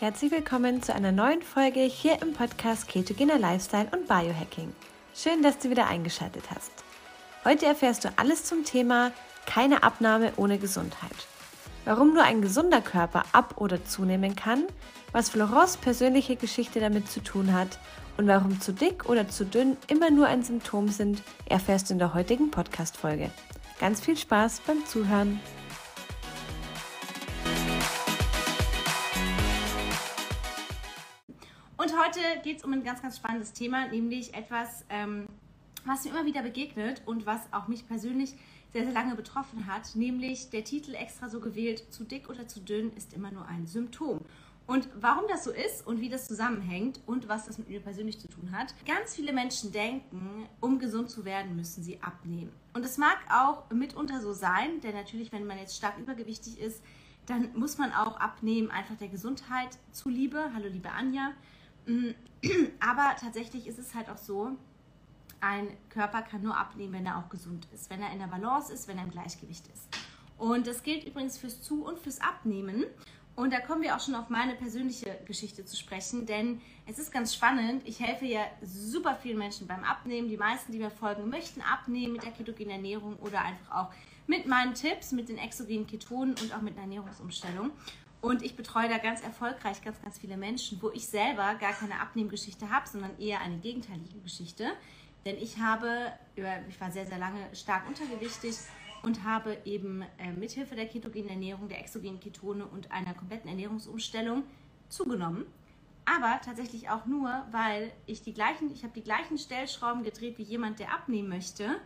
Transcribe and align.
Herzlich 0.00 0.30
willkommen 0.30 0.80
zu 0.80 0.94
einer 0.94 1.10
neuen 1.10 1.42
Folge 1.42 1.80
hier 1.80 2.22
im 2.22 2.32
Podcast 2.32 2.86
Ketogener 2.86 3.36
Lifestyle 3.36 3.88
und 3.90 4.06
Biohacking. 4.06 4.72
Schön, 5.12 5.42
dass 5.42 5.58
du 5.58 5.70
wieder 5.70 5.88
eingeschaltet 5.88 6.44
hast. 6.54 6.70
Heute 7.44 7.66
erfährst 7.66 8.04
du 8.04 8.12
alles 8.14 8.44
zum 8.44 8.62
Thema 8.62 9.10
keine 9.44 9.82
Abnahme 9.82 10.32
ohne 10.36 10.58
Gesundheit. 10.58 11.26
Warum 11.84 12.14
nur 12.14 12.22
ein 12.22 12.42
gesunder 12.42 12.80
Körper 12.80 13.24
ab- 13.32 13.54
oder 13.56 13.84
zunehmen 13.84 14.36
kann, 14.36 14.66
was 15.10 15.30
Florence 15.30 15.76
persönliche 15.78 16.36
Geschichte 16.36 16.78
damit 16.78 17.10
zu 17.10 17.18
tun 17.20 17.52
hat 17.52 17.80
und 18.18 18.28
warum 18.28 18.60
zu 18.60 18.72
dick 18.72 19.08
oder 19.08 19.28
zu 19.28 19.44
dünn 19.46 19.76
immer 19.88 20.12
nur 20.12 20.28
ein 20.28 20.44
Symptom 20.44 20.86
sind, 20.90 21.24
erfährst 21.46 21.90
du 21.90 21.94
in 21.94 21.98
der 21.98 22.14
heutigen 22.14 22.52
Podcast-Folge. 22.52 23.32
Ganz 23.80 24.00
viel 24.00 24.16
Spaß 24.16 24.60
beim 24.64 24.86
Zuhören. 24.86 25.40
Und 31.78 31.92
heute 31.96 32.18
geht 32.42 32.58
es 32.58 32.64
um 32.64 32.72
ein 32.72 32.82
ganz, 32.82 33.00
ganz 33.02 33.18
spannendes 33.18 33.52
Thema, 33.52 33.86
nämlich 33.86 34.34
etwas, 34.34 34.84
ähm, 34.90 35.28
was 35.84 36.04
mir 36.04 36.10
immer 36.10 36.26
wieder 36.26 36.42
begegnet 36.42 37.02
und 37.06 37.24
was 37.24 37.40
auch 37.52 37.68
mich 37.68 37.86
persönlich 37.86 38.34
sehr, 38.72 38.82
sehr 38.82 38.92
lange 38.92 39.14
betroffen 39.14 39.68
hat, 39.68 39.94
nämlich 39.94 40.50
der 40.50 40.64
Titel 40.64 40.94
extra 40.94 41.28
so 41.28 41.38
gewählt, 41.38 41.84
zu 41.94 42.02
dick 42.02 42.28
oder 42.28 42.48
zu 42.48 42.58
dünn 42.58 42.92
ist 42.96 43.14
immer 43.14 43.30
nur 43.30 43.46
ein 43.46 43.68
Symptom. 43.68 44.20
Und 44.66 44.88
warum 45.00 45.26
das 45.28 45.44
so 45.44 45.52
ist 45.52 45.86
und 45.86 46.00
wie 46.00 46.08
das 46.08 46.26
zusammenhängt 46.26 47.00
und 47.06 47.28
was 47.28 47.46
das 47.46 47.58
mit 47.58 47.68
mir 47.68 47.78
persönlich 47.78 48.18
zu 48.18 48.26
tun 48.26 48.50
hat. 48.50 48.74
Ganz 48.84 49.14
viele 49.14 49.32
Menschen 49.32 49.70
denken, 49.70 50.48
um 50.60 50.80
gesund 50.80 51.08
zu 51.10 51.24
werden, 51.24 51.54
müssen 51.54 51.84
sie 51.84 52.02
abnehmen. 52.02 52.52
Und 52.74 52.84
es 52.84 52.98
mag 52.98 53.18
auch 53.32 53.70
mitunter 53.70 54.20
so 54.20 54.32
sein, 54.32 54.80
denn 54.82 54.96
natürlich, 54.96 55.30
wenn 55.30 55.46
man 55.46 55.58
jetzt 55.58 55.76
stark 55.76 55.96
übergewichtig 55.96 56.58
ist, 56.58 56.82
dann 57.26 57.50
muss 57.54 57.78
man 57.78 57.92
auch 57.92 58.18
abnehmen, 58.18 58.68
einfach 58.72 58.96
der 58.96 59.08
Gesundheit 59.08 59.78
zuliebe. 59.92 60.50
Hallo, 60.52 60.66
liebe 60.66 60.90
Anja. 60.90 61.30
Aber 62.80 63.16
tatsächlich 63.20 63.66
ist 63.66 63.78
es 63.78 63.94
halt 63.94 64.08
auch 64.08 64.18
so, 64.18 64.56
ein 65.40 65.68
Körper 65.88 66.22
kann 66.22 66.42
nur 66.42 66.56
abnehmen, 66.56 66.94
wenn 66.94 67.06
er 67.06 67.18
auch 67.18 67.28
gesund 67.28 67.66
ist, 67.72 67.90
wenn 67.90 68.02
er 68.02 68.12
in 68.12 68.18
der 68.18 68.26
Balance 68.26 68.72
ist, 68.72 68.88
wenn 68.88 68.98
er 68.98 69.04
im 69.04 69.10
Gleichgewicht 69.10 69.66
ist. 69.68 69.86
Und 70.36 70.66
das 70.66 70.82
gilt 70.82 71.04
übrigens 71.04 71.38
fürs 71.38 71.62
Zu- 71.62 71.84
und 71.84 71.98
fürs 71.98 72.20
Abnehmen. 72.20 72.84
Und 73.34 73.52
da 73.52 73.60
kommen 73.60 73.82
wir 73.82 73.94
auch 73.94 74.00
schon 74.00 74.16
auf 74.16 74.30
meine 74.30 74.54
persönliche 74.54 75.16
Geschichte 75.26 75.64
zu 75.64 75.76
sprechen, 75.76 76.26
denn 76.26 76.60
es 76.86 76.98
ist 76.98 77.12
ganz 77.12 77.34
spannend. 77.34 77.82
Ich 77.86 78.00
helfe 78.00 78.24
ja 78.24 78.40
super 78.62 79.14
vielen 79.14 79.38
Menschen 79.38 79.68
beim 79.68 79.84
Abnehmen. 79.84 80.28
Die 80.28 80.36
meisten, 80.36 80.72
die 80.72 80.78
mir 80.78 80.90
folgen, 80.90 81.28
möchten 81.28 81.60
abnehmen 81.60 82.14
mit 82.14 82.24
der 82.24 82.32
ketogenen 82.32 82.70
Ernährung 82.70 83.16
oder 83.18 83.40
einfach 83.42 83.70
auch 83.70 83.92
mit 84.26 84.46
meinen 84.46 84.74
Tipps, 84.74 85.12
mit 85.12 85.28
den 85.28 85.38
exogenen 85.38 85.86
Ketonen 85.86 86.34
und 86.42 86.52
auch 86.52 86.62
mit 86.62 86.74
einer 86.74 86.82
Ernährungsumstellung. 86.82 87.70
Und 88.20 88.42
ich 88.42 88.56
betreue 88.56 88.88
da 88.88 88.98
ganz 88.98 89.22
erfolgreich 89.22 89.82
ganz, 89.82 90.02
ganz 90.02 90.18
viele 90.18 90.36
Menschen, 90.36 90.82
wo 90.82 90.90
ich 90.90 91.06
selber 91.06 91.54
gar 91.54 91.72
keine 91.72 92.00
Abnehmgeschichte 92.00 92.68
habe, 92.70 92.88
sondern 92.88 93.16
eher 93.18 93.40
eine 93.40 93.58
gegenteilige 93.58 94.18
Geschichte. 94.20 94.72
Denn 95.24 95.36
ich 95.36 95.58
habe, 95.58 96.12
ich 96.34 96.80
war 96.80 96.90
sehr, 96.90 97.06
sehr 97.06 97.18
lange 97.18 97.40
stark 97.54 97.86
untergewichtig 97.86 98.56
und 99.02 99.22
habe 99.22 99.58
eben 99.64 100.02
äh, 100.18 100.32
mithilfe 100.32 100.74
der 100.74 100.86
ketogenen 100.86 101.28
Ernährung, 101.28 101.68
der 101.68 101.80
exogenen 101.80 102.18
Ketone 102.18 102.66
und 102.66 102.90
einer 102.90 103.14
kompletten 103.14 103.48
Ernährungsumstellung 103.48 104.42
zugenommen. 104.88 105.46
Aber 106.04 106.40
tatsächlich 106.44 106.88
auch 106.88 107.06
nur, 107.06 107.30
weil 107.52 107.92
ich 108.06 108.22
die 108.22 108.32
gleichen, 108.32 108.72
ich 108.72 108.82
habe 108.82 108.94
die 108.94 109.02
gleichen 109.02 109.38
Stellschrauben 109.38 110.02
gedreht 110.02 110.38
wie 110.38 110.42
jemand, 110.42 110.78
der 110.78 110.92
abnehmen 110.92 111.28
möchte. 111.28 111.76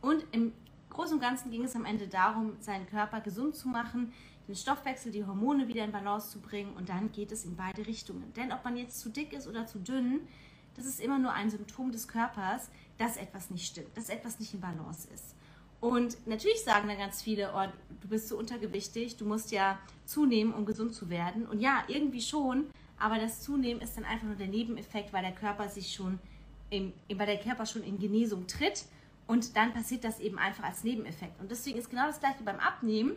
Und 0.00 0.24
im 0.32 0.52
Großen 0.90 1.14
und 1.14 1.20
Ganzen 1.20 1.50
ging 1.50 1.64
es 1.64 1.76
am 1.76 1.84
Ende 1.84 2.08
darum, 2.08 2.56
seinen 2.58 2.86
Körper 2.86 3.20
gesund 3.20 3.54
zu 3.54 3.68
machen, 3.68 4.12
den 4.46 4.54
Stoffwechsel, 4.54 5.12
die 5.12 5.24
Hormone 5.24 5.68
wieder 5.68 5.84
in 5.84 5.92
Balance 5.92 6.30
zu 6.30 6.40
bringen 6.40 6.74
und 6.76 6.88
dann 6.88 7.12
geht 7.12 7.32
es 7.32 7.44
in 7.44 7.56
beide 7.56 7.86
Richtungen. 7.86 8.32
Denn 8.34 8.52
ob 8.52 8.64
man 8.64 8.76
jetzt 8.76 9.00
zu 9.00 9.08
dick 9.08 9.32
ist 9.32 9.48
oder 9.48 9.66
zu 9.66 9.78
dünn, 9.78 10.20
das 10.74 10.86
ist 10.86 11.00
immer 11.00 11.18
nur 11.18 11.32
ein 11.32 11.50
Symptom 11.50 11.90
des 11.90 12.06
Körpers, 12.06 12.70
dass 12.98 13.16
etwas 13.16 13.50
nicht 13.50 13.66
stimmt, 13.66 13.96
dass 13.96 14.08
etwas 14.08 14.38
nicht 14.38 14.54
in 14.54 14.60
Balance 14.60 15.08
ist. 15.12 15.34
Und 15.80 16.26
natürlich 16.26 16.62
sagen 16.62 16.88
dann 16.88 16.98
ganz 16.98 17.22
viele, 17.22 17.52
oh, 17.54 17.66
du 18.00 18.08
bist 18.08 18.28
so 18.28 18.38
untergewichtig, 18.38 19.16
du 19.16 19.24
musst 19.24 19.52
ja 19.52 19.78
zunehmen, 20.04 20.54
um 20.54 20.64
gesund 20.64 20.94
zu 20.94 21.10
werden. 21.10 21.46
Und 21.46 21.60
ja, 21.60 21.84
irgendwie 21.88 22.22
schon, 22.22 22.66
aber 22.98 23.18
das 23.18 23.42
Zunehmen 23.42 23.82
ist 23.82 23.96
dann 23.96 24.04
einfach 24.04 24.26
nur 24.26 24.36
der 24.36 24.48
Nebeneffekt, 24.48 25.12
weil 25.12 25.22
der 25.22 25.34
Körper 25.34 25.68
sich 25.68 25.92
schon, 25.92 26.18
im, 26.70 26.92
weil 27.14 27.26
der 27.26 27.40
Körper 27.40 27.66
schon 27.66 27.82
in 27.82 27.98
Genesung 27.98 28.46
tritt 28.46 28.86
und 29.26 29.56
dann 29.56 29.72
passiert 29.72 30.04
das 30.04 30.20
eben 30.20 30.38
einfach 30.38 30.64
als 30.64 30.84
Nebeneffekt. 30.84 31.40
Und 31.40 31.50
deswegen 31.50 31.78
ist 31.78 31.90
genau 31.90 32.06
das 32.06 32.20
gleiche 32.20 32.42
beim 32.44 32.58
Abnehmen. 32.58 33.16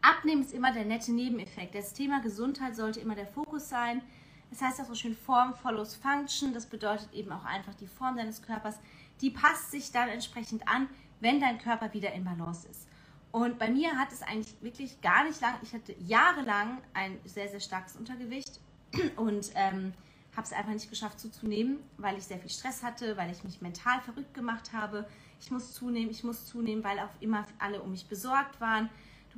Abnehmen 0.00 0.42
ist 0.42 0.52
immer 0.52 0.72
der 0.72 0.84
nette 0.84 1.12
Nebeneffekt. 1.12 1.74
Das 1.74 1.92
Thema 1.92 2.20
Gesundheit 2.20 2.76
sollte 2.76 3.00
immer 3.00 3.14
der 3.14 3.26
Fokus 3.26 3.68
sein. 3.68 4.02
Das 4.50 4.62
heißt 4.62 4.80
auch 4.80 4.86
so 4.86 4.94
schön 4.94 5.14
Form 5.14 5.54
follows 5.54 5.94
Function. 5.94 6.54
Das 6.54 6.66
bedeutet 6.66 7.12
eben 7.12 7.32
auch 7.32 7.44
einfach 7.44 7.74
die 7.74 7.86
Form 7.86 8.16
deines 8.16 8.42
Körpers, 8.42 8.78
die 9.20 9.30
passt 9.30 9.72
sich 9.72 9.90
dann 9.90 10.08
entsprechend 10.08 10.66
an 10.68 10.88
wenn 11.20 11.40
dein 11.40 11.58
Körper 11.58 11.92
wieder 11.92 12.12
in 12.12 12.24
Balance 12.24 12.66
ist. 12.68 12.86
Und 13.30 13.58
bei 13.58 13.70
mir 13.70 13.98
hat 13.98 14.12
es 14.12 14.22
eigentlich 14.22 14.54
wirklich 14.62 15.00
gar 15.00 15.24
nicht 15.24 15.40
lang, 15.40 15.54
ich 15.62 15.72
hatte 15.74 15.94
jahrelang 16.00 16.78
ein 16.94 17.18
sehr, 17.24 17.48
sehr 17.48 17.60
starkes 17.60 17.96
Untergewicht 17.96 18.60
und 19.16 19.50
ähm, 19.54 19.92
habe 20.32 20.46
es 20.46 20.52
einfach 20.52 20.72
nicht 20.72 20.88
geschafft 20.88 21.20
zuzunehmen, 21.20 21.78
weil 21.98 22.16
ich 22.16 22.24
sehr 22.24 22.38
viel 22.38 22.50
Stress 22.50 22.82
hatte, 22.82 23.16
weil 23.16 23.30
ich 23.30 23.44
mich 23.44 23.60
mental 23.60 24.00
verrückt 24.00 24.32
gemacht 24.34 24.72
habe. 24.72 25.06
Ich 25.40 25.50
muss 25.50 25.74
zunehmen, 25.74 26.10
ich 26.10 26.24
muss 26.24 26.46
zunehmen, 26.46 26.82
weil 26.82 26.98
auch 27.00 27.10
immer 27.20 27.44
alle 27.58 27.82
um 27.82 27.90
mich 27.90 28.08
besorgt 28.08 28.60
waren. 28.60 28.88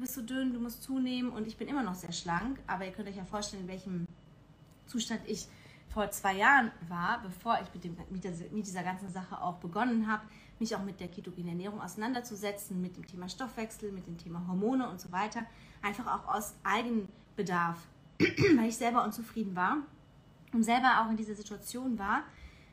Du 0.00 0.04
bist 0.04 0.14
so 0.14 0.22
dünn, 0.22 0.54
du 0.54 0.58
musst 0.58 0.82
zunehmen 0.82 1.30
und 1.30 1.46
ich 1.46 1.58
bin 1.58 1.68
immer 1.68 1.82
noch 1.82 1.94
sehr 1.94 2.12
schlank, 2.12 2.58
aber 2.66 2.86
ihr 2.86 2.90
könnt 2.90 3.06
euch 3.06 3.16
ja 3.16 3.24
vorstellen, 3.26 3.64
in 3.64 3.68
welchem 3.68 4.06
Zustand 4.86 5.20
ich 5.26 5.46
vor 5.90 6.10
zwei 6.10 6.36
Jahren 6.36 6.70
war, 6.88 7.20
bevor 7.22 7.58
ich 7.60 7.68
mit, 7.74 7.84
dem, 7.84 7.98
mit, 8.08 8.66
dieser 8.66 8.82
ganzen 8.82 9.10
Sache 9.10 9.38
auch 9.42 9.56
begonnen 9.56 10.10
habe, 10.10 10.22
mich 10.58 10.74
auch 10.74 10.82
mit 10.82 11.00
der 11.00 11.08
ketogenen 11.08 11.50
Ernährung 11.50 11.82
auseinanderzusetzen, 11.82 12.80
mit 12.80 12.96
dem 12.96 13.06
Thema 13.06 13.28
Stoffwechsel, 13.28 13.92
mit 13.92 14.06
dem 14.06 14.16
Thema 14.16 14.42
Hormone 14.48 14.88
und 14.88 15.02
so 15.02 15.12
weiter. 15.12 15.44
Einfach 15.82 16.06
auch 16.06 16.34
aus 16.34 16.54
Eigenbedarf, 16.64 17.86
weil 18.56 18.70
ich 18.70 18.78
selber 18.78 19.04
unzufrieden 19.04 19.54
war 19.54 19.82
und 20.54 20.62
selber 20.62 21.02
auch 21.02 21.10
in 21.10 21.18
dieser 21.18 21.34
Situation 21.34 21.98
war. 21.98 22.22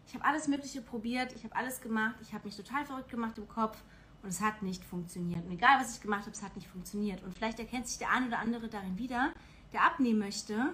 Ich 0.07 0.13
habe 0.13 0.23
alles 0.23 0.47
Mögliche 0.47 0.81
probiert, 0.81 1.33
ich 1.33 1.43
habe 1.43 1.57
alles 1.57 1.81
gemacht, 1.81 2.15
ich 2.21 2.33
habe 2.33 2.45
mich 2.45 2.55
total 2.55 2.85
verrückt 2.85 3.09
gemacht 3.11 3.37
im 3.37 3.49
Kopf 3.49 3.83
und 4.27 4.33
es 4.33 4.41
hat 4.41 4.61
nicht 4.61 4.83
funktioniert. 4.83 5.45
Und 5.45 5.53
egal, 5.53 5.79
was 5.79 5.95
ich 5.95 6.01
gemacht 6.01 6.23
habe, 6.23 6.31
es 6.31 6.43
hat 6.43 6.53
nicht 6.57 6.67
funktioniert. 6.67 7.23
Und 7.23 7.33
vielleicht 7.33 7.59
erkennt 7.59 7.87
sich 7.87 7.97
der 7.97 8.11
eine 8.11 8.27
oder 8.27 8.39
andere 8.39 8.67
darin 8.67 8.97
wieder, 8.97 9.31
der 9.71 9.85
abnehmen 9.85 10.19
möchte, 10.19 10.73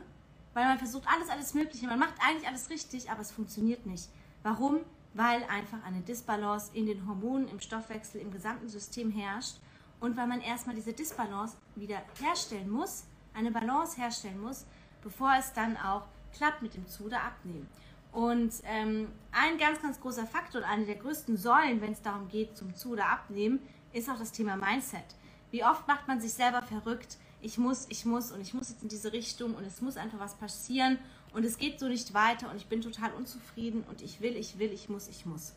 weil 0.56 0.66
man 0.66 0.80
versucht 0.80 1.08
alles, 1.08 1.30
alles 1.30 1.54
Mögliche. 1.54 1.86
Man 1.86 2.00
macht 2.00 2.16
eigentlich 2.28 2.48
alles 2.48 2.72
richtig, 2.72 3.12
aber 3.12 3.22
es 3.22 3.32
funktioniert 3.32 3.86
nicht. 3.86 4.10
Warum? 4.42 4.80
Weil 5.14 5.44
einfach 5.44 5.84
eine 5.84 6.02
Disbalance 6.02 6.72
in 6.74 6.88
den 6.88 7.08
Hormonen, 7.08 7.48
im 7.48 7.60
Stoffwechsel, 7.60 8.22
im 8.22 8.32
gesamten 8.32 8.70
System 8.70 9.12
herrscht. 9.12 9.58
Und 10.00 10.18
weil 10.18 10.26
man 10.26 10.42
erstmal 10.42 10.76
diese 10.76 10.94
Disbalance 10.94 11.56
wieder 11.76 12.02
herstellen 12.20 12.72
muss, 12.72 13.04
eine 13.36 13.52
Balance 13.52 14.02
herstellen 14.02 14.42
muss, 14.42 14.66
bevor 15.04 15.36
es 15.38 15.54
dann 15.54 15.78
auch 15.78 16.08
klappt 16.36 16.64
mit 16.64 16.74
dem 16.74 16.88
Zu- 16.88 17.06
oder 17.06 17.22
Abnehmen. 17.22 17.68
Und 18.14 18.54
ähm, 18.66 19.08
ein 19.32 19.58
ganz, 19.58 19.82
ganz 19.82 20.00
großer 20.00 20.28
Faktor 20.28 20.62
und 20.62 20.68
eine 20.68 20.86
der 20.86 20.96
größten 20.96 21.36
Säulen, 21.36 21.82
wenn 21.82 21.94
es 21.94 22.02
darum 22.02 22.28
geht, 22.30 22.56
zum 22.56 22.76
Zu- 22.76 22.92
oder 22.92 23.10
Abnehmen, 23.10 23.60
ist 23.92 24.10
auch 24.10 24.20
das 24.20 24.32
Thema 24.32 24.56
Mindset. 24.56 25.04
Wie 25.50 25.64
oft 25.64 25.88
macht 25.88 26.08
man 26.08 26.22
sich 26.22 26.34
selber 26.34 26.62
verrückt, 26.62 27.18
ich 27.42 27.58
muss, 27.58 27.88
ich 27.90 28.06
muss 28.06 28.32
und 28.32 28.40
ich 28.40 28.54
muss 28.54 28.70
jetzt 28.70 28.84
in 28.84 28.90
diese 28.90 29.12
Richtung 29.12 29.56
und 29.56 29.66
es 29.66 29.82
muss 29.82 29.98
einfach 29.98 30.20
was 30.20 30.36
passieren 30.36 30.98
und 31.34 31.44
es 31.44 31.58
geht 31.58 31.80
so 31.80 31.88
nicht 31.88 32.14
weiter 32.14 32.50
und 32.50 32.56
ich 32.56 32.68
bin 32.68 32.82
total 32.82 33.12
unzufrieden 33.14 33.84
und 33.90 34.02
ich 34.02 34.22
will, 34.22 34.38
ich 34.38 34.60
will, 34.60 34.72
ich 34.72 34.90
muss, 34.90 35.08
ich 35.08 35.26
muss. 35.26 35.54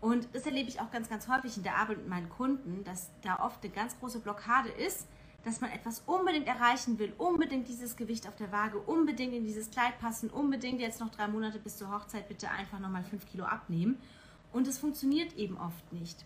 Und 0.00 0.28
das 0.32 0.46
erlebe 0.46 0.68
ich 0.68 0.80
auch 0.80 0.90
ganz, 0.90 1.10
ganz 1.10 1.28
häufig 1.28 1.56
in 1.56 1.62
der 1.62 1.76
Arbeit 1.76 1.98
mit 1.98 2.08
meinen 2.08 2.30
Kunden, 2.30 2.84
dass 2.84 3.10
da 3.22 3.40
oft 3.40 3.62
eine 3.62 3.72
ganz 3.72 3.98
große 3.98 4.20
Blockade 4.20 4.70
ist, 4.70 5.06
dass 5.44 5.60
man 5.60 5.70
etwas 5.70 6.02
unbedingt 6.06 6.46
erreichen 6.46 6.98
will, 6.98 7.12
unbedingt 7.16 7.68
dieses 7.68 7.96
Gewicht 7.96 8.28
auf 8.28 8.36
der 8.36 8.52
Waage, 8.52 8.78
unbedingt 8.78 9.32
in 9.32 9.44
dieses 9.44 9.70
Kleid 9.70 9.98
passen, 9.98 10.30
unbedingt 10.30 10.80
jetzt 10.80 11.00
noch 11.00 11.10
drei 11.10 11.28
Monate 11.28 11.58
bis 11.58 11.76
zur 11.78 11.90
Hochzeit 11.90 12.28
bitte 12.28 12.50
einfach 12.50 12.78
nochmal 12.78 13.04
fünf 13.04 13.26
Kilo 13.26 13.44
abnehmen. 13.44 13.98
Und 14.52 14.68
es 14.68 14.78
funktioniert 14.78 15.36
eben 15.36 15.56
oft 15.56 15.92
nicht. 15.92 16.24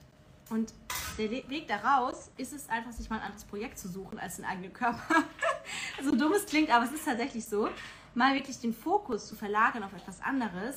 Und 0.50 0.75
der 1.19 1.31
Weg 1.31 1.69
daraus 1.69 2.31
ist 2.37 2.52
es 2.52 2.69
einfach, 2.69 2.93
sich 2.93 3.08
mal 3.08 3.16
ein 3.16 3.22
anderes 3.22 3.44
Projekt 3.44 3.78
zu 3.78 3.88
suchen 3.88 4.19
als 4.19 4.37
den 4.37 4.44
eigenen 4.44 4.72
Körper. 4.72 5.25
so 6.02 6.14
dumm 6.14 6.32
es 6.32 6.46
klingt, 6.46 6.70
aber 6.70 6.84
es 6.84 6.93
ist 6.93 7.05
tatsächlich 7.05 7.44
so. 7.44 7.69
Mal 8.14 8.34
wirklich 8.34 8.61
den 8.61 8.75
Fokus 8.75 9.26
zu 9.26 9.37
verlagern 9.37 9.82
auf 9.82 9.93
etwas 9.93 10.20
anderes 10.20 10.76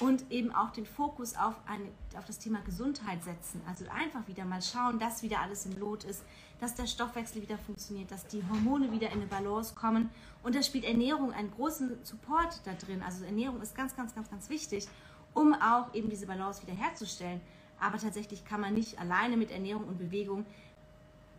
und 0.00 0.30
eben 0.30 0.52
auch 0.52 0.70
den 0.70 0.86
Fokus 0.86 1.34
auf, 1.36 1.54
eine, 1.66 1.84
auf 2.16 2.24
das 2.24 2.38
Thema 2.38 2.60
Gesundheit 2.60 3.22
setzen. 3.24 3.60
Also 3.66 3.84
einfach 3.88 4.26
wieder 4.28 4.44
mal 4.44 4.62
schauen, 4.62 4.98
dass 4.98 5.22
wieder 5.22 5.40
alles 5.40 5.66
im 5.66 5.78
Lot 5.78 6.04
ist, 6.04 6.22
dass 6.60 6.74
der 6.74 6.86
Stoffwechsel 6.86 7.42
wieder 7.42 7.58
funktioniert, 7.58 8.10
dass 8.10 8.26
die 8.26 8.42
Hormone 8.48 8.92
wieder 8.92 9.08
in 9.08 9.18
eine 9.18 9.26
Balance 9.26 9.74
kommen. 9.74 10.10
Und 10.42 10.54
da 10.54 10.62
spielt 10.62 10.84
Ernährung 10.84 11.32
einen 11.32 11.50
großen 11.50 12.04
Support 12.04 12.60
da 12.64 12.74
drin. 12.74 13.02
Also 13.02 13.24
Ernährung 13.24 13.60
ist 13.60 13.74
ganz, 13.74 13.96
ganz, 13.96 14.14
ganz, 14.14 14.30
ganz 14.30 14.48
wichtig, 14.48 14.88
um 15.34 15.54
auch 15.54 15.92
eben 15.94 16.08
diese 16.10 16.26
Balance 16.26 16.62
wieder 16.62 16.76
herzustellen. 16.76 17.40
Aber 17.80 17.98
tatsächlich 17.98 18.44
kann 18.44 18.60
man 18.60 18.74
nicht 18.74 18.98
alleine 18.98 19.36
mit 19.36 19.50
Ernährung 19.50 19.84
und 19.84 19.98
Bewegung 19.98 20.46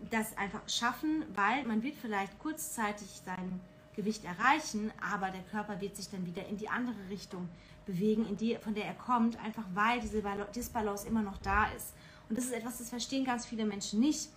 das 0.09 0.37
einfach 0.37 0.61
schaffen, 0.67 1.25
weil 1.35 1.65
man 1.65 1.83
wird 1.83 1.95
vielleicht 1.95 2.39
kurzzeitig 2.39 3.21
sein 3.25 3.59
Gewicht 3.99 4.23
erreichen, 4.23 4.91
aber 5.01 5.29
der 5.29 5.41
Körper 5.51 5.81
wird 5.81 5.95
sich 5.97 6.09
dann 6.09 6.25
wieder 6.25 6.45
in 6.47 6.57
die 6.57 6.69
andere 6.69 6.95
Richtung 7.09 7.49
bewegen, 7.85 8.25
in 8.27 8.37
die, 8.37 8.55
von 8.55 8.73
der 8.73 8.85
er 8.85 8.93
kommt, 8.93 9.37
einfach 9.43 9.65
weil 9.73 9.99
diese 9.99 10.23
Disbalance 10.55 11.05
immer 11.05 11.21
noch 11.21 11.37
da 11.39 11.65
ist. 11.75 11.93
Und 12.29 12.37
das 12.37 12.45
ist 12.45 12.53
etwas, 12.53 12.77
das 12.77 12.89
verstehen 12.89 13.25
ganz 13.25 13.45
viele 13.45 13.65
Menschen 13.65 13.99
nicht. 13.99 14.29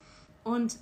Und 0.43 0.79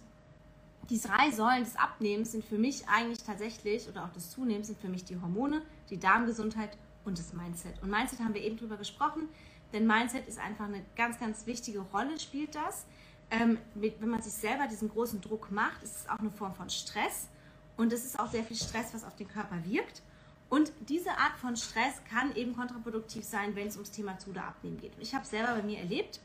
die 0.89 1.01
drei 1.01 1.31
Säulen 1.31 1.65
des 1.65 1.77
Abnehmens 1.77 2.33
sind 2.33 2.45
für 2.45 2.57
mich 2.59 2.89
eigentlich 2.89 3.23
tatsächlich, 3.23 3.89
oder 3.89 4.05
auch 4.05 4.13
des 4.13 4.31
Zunehmens, 4.31 4.69
sind 4.69 4.81
für 4.81 4.89
mich 4.89 5.05
die 5.05 5.21
Hormone, 5.21 5.63
die 5.91 5.99
Darmgesundheit 5.99 6.77
und 7.05 7.19
das 7.19 7.33
Mindset. 7.35 7.83
Und 7.83 7.91
Mindset 7.91 8.21
haben 8.21 8.35
wir 8.35 8.43
eben 8.43 8.57
drüber 8.57 8.77
gesprochen, 8.77 9.29
denn 9.73 9.87
Mindset 9.87 10.27
ist 10.27 10.39
einfach 10.39 10.65
eine 10.65 10.83
ganz, 10.97 11.19
ganz 11.19 11.47
wichtige 11.47 11.81
Rolle, 11.81 12.19
spielt 12.19 12.55
das. 12.55 12.87
Ähm, 13.31 13.59
wenn 13.75 14.09
man 14.09 14.23
sich 14.23 14.33
selber 14.33 14.67
diesen 14.67 14.89
großen 14.89 15.21
Druck 15.21 15.51
macht, 15.53 15.83
ist 15.83 15.97
es 15.97 16.09
auch 16.09 16.19
eine 16.19 16.31
Form 16.31 16.55
von 16.55 16.69
Stress. 16.71 17.29
Und 17.81 17.95
es 17.95 18.05
ist 18.05 18.21
auch 18.21 18.31
sehr 18.31 18.45
viel 18.45 18.59
Stress, 18.59 18.93
was 18.93 19.05
auf 19.05 19.17
den 19.17 19.27
Körper 19.27 19.57
wirkt. 19.65 20.03
Und 20.51 20.71
diese 20.87 21.13
Art 21.13 21.39
von 21.41 21.57
Stress 21.57 21.95
kann 22.11 22.37
eben 22.37 22.55
kontraproduktiv 22.55 23.25
sein, 23.25 23.57
wenn 23.57 23.69
es 23.69 23.77
ums 23.77 23.91
Thema 23.91 24.19
Zu- 24.19 24.31
oder 24.31 24.45
Abnehmen 24.45 24.79
geht. 24.79 24.95
Und 24.97 25.01
ich 25.01 25.15
habe 25.15 25.25
selber 25.25 25.55
bei 25.55 25.63
mir 25.63 25.79
erlebt, 25.79 26.21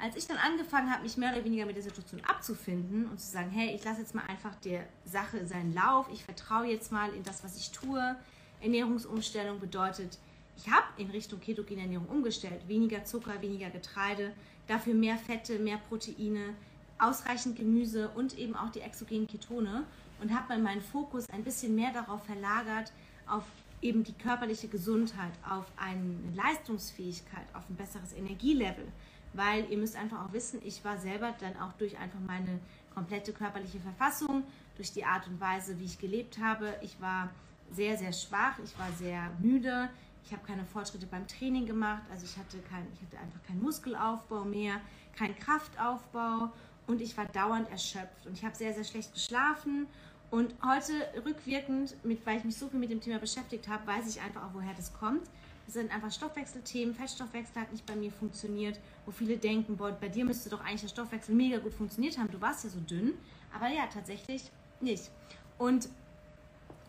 als 0.00 0.16
ich 0.16 0.26
dann 0.26 0.38
angefangen 0.38 0.90
habe, 0.90 1.04
mich 1.04 1.16
mehr 1.16 1.32
oder 1.32 1.44
weniger 1.44 1.64
mit 1.64 1.76
der 1.76 1.84
Situation 1.84 2.20
abzufinden 2.24 3.06
und 3.06 3.20
zu 3.20 3.30
sagen, 3.30 3.50
hey, 3.50 3.72
ich 3.72 3.84
lasse 3.84 4.00
jetzt 4.00 4.16
mal 4.16 4.24
einfach 4.26 4.56
der 4.64 4.84
Sache 5.04 5.46
seinen 5.46 5.74
Lauf, 5.74 6.08
ich 6.12 6.24
vertraue 6.24 6.66
jetzt 6.66 6.90
mal 6.90 7.14
in 7.14 7.22
das, 7.22 7.44
was 7.44 7.56
ich 7.56 7.70
tue. 7.70 8.16
Ernährungsumstellung 8.60 9.60
bedeutet, 9.60 10.18
ich 10.56 10.72
habe 10.72 10.86
in 10.96 11.08
Richtung 11.10 11.38
ketogene 11.38 11.82
Ernährung 11.82 12.08
umgestellt. 12.08 12.66
Weniger 12.66 13.04
Zucker, 13.04 13.40
weniger 13.40 13.70
Getreide, 13.70 14.32
dafür 14.66 14.94
mehr 14.94 15.18
Fette, 15.18 15.60
mehr 15.60 15.78
Proteine, 15.88 16.54
ausreichend 16.98 17.54
Gemüse 17.54 18.08
und 18.16 18.36
eben 18.36 18.56
auch 18.56 18.70
die 18.70 18.80
exogenen 18.80 19.28
Ketone 19.28 19.84
und 20.20 20.34
habe 20.34 20.46
dann 20.48 20.62
meinen 20.62 20.80
Fokus 20.80 21.28
ein 21.30 21.44
bisschen 21.44 21.74
mehr 21.74 21.92
darauf 21.92 22.24
verlagert, 22.24 22.92
auf 23.26 23.44
eben 23.82 24.04
die 24.04 24.12
körperliche 24.12 24.68
Gesundheit, 24.68 25.32
auf 25.48 25.66
eine 25.76 26.16
Leistungsfähigkeit, 26.34 27.46
auf 27.54 27.68
ein 27.70 27.76
besseres 27.76 28.12
Energielevel. 28.12 28.86
Weil 29.32 29.70
ihr 29.70 29.78
müsst 29.78 29.96
einfach 29.96 30.26
auch 30.26 30.32
wissen, 30.32 30.60
ich 30.64 30.84
war 30.84 30.98
selber 30.98 31.34
dann 31.40 31.56
auch 31.56 31.72
durch 31.74 31.96
einfach 31.98 32.18
meine 32.26 32.58
komplette 32.94 33.32
körperliche 33.32 33.80
Verfassung, 33.80 34.42
durch 34.76 34.92
die 34.92 35.04
Art 35.04 35.26
und 35.28 35.40
Weise, 35.40 35.78
wie 35.78 35.84
ich 35.84 35.98
gelebt 35.98 36.38
habe. 36.38 36.74
Ich 36.82 37.00
war 37.00 37.30
sehr, 37.70 37.96
sehr 37.96 38.12
schwach, 38.12 38.58
ich 38.62 38.76
war 38.78 38.90
sehr 38.92 39.30
müde, 39.40 39.88
ich 40.24 40.32
habe 40.32 40.44
keine 40.44 40.64
Fortschritte 40.64 41.06
beim 41.06 41.26
Training 41.26 41.64
gemacht, 41.64 42.02
also 42.10 42.24
ich 42.24 42.36
hatte, 42.36 42.58
kein, 42.68 42.86
ich 42.92 43.00
hatte 43.00 43.18
einfach 43.18 43.42
keinen 43.46 43.62
Muskelaufbau 43.62 44.44
mehr, 44.44 44.80
keinen 45.16 45.36
Kraftaufbau. 45.36 46.50
Und 46.86 47.00
ich 47.00 47.16
war 47.16 47.26
dauernd 47.26 47.70
erschöpft. 47.70 48.26
Und 48.26 48.32
ich 48.32 48.44
habe 48.44 48.56
sehr, 48.56 48.74
sehr 48.74 48.82
schlecht 48.82 49.12
geschlafen 49.12 49.86
und 50.30 50.54
heute 50.64 50.92
rückwirkend, 51.24 51.96
mit, 52.04 52.24
weil 52.24 52.38
ich 52.38 52.44
mich 52.44 52.56
so 52.56 52.68
viel 52.68 52.78
mit 52.78 52.90
dem 52.90 53.00
Thema 53.00 53.18
beschäftigt 53.18 53.68
habe, 53.68 53.86
weiß 53.86 54.08
ich 54.08 54.20
einfach 54.20 54.44
auch, 54.44 54.54
woher 54.54 54.74
das 54.74 54.92
kommt. 54.94 55.22
Das 55.66 55.74
sind 55.74 55.92
einfach 55.92 56.12
Stoffwechselthemen. 56.12 56.94
Fettstoffwechsel 56.94 57.62
hat 57.62 57.72
nicht 57.72 57.86
bei 57.86 57.96
mir 57.96 58.10
funktioniert, 58.12 58.78
wo 59.06 59.12
viele 59.12 59.36
denken, 59.36 59.76
boah, 59.76 59.92
bei 59.92 60.08
dir 60.08 60.24
müsste 60.24 60.50
doch 60.50 60.60
eigentlich 60.60 60.82
der 60.82 60.88
Stoffwechsel 60.88 61.34
mega 61.34 61.58
gut 61.58 61.74
funktioniert 61.74 62.18
haben. 62.18 62.30
Du 62.30 62.40
warst 62.40 62.64
ja 62.64 62.70
so 62.70 62.80
dünn. 62.80 63.14
Aber 63.54 63.68
ja, 63.68 63.86
tatsächlich 63.92 64.50
nicht. 64.80 65.10
Und 65.58 65.88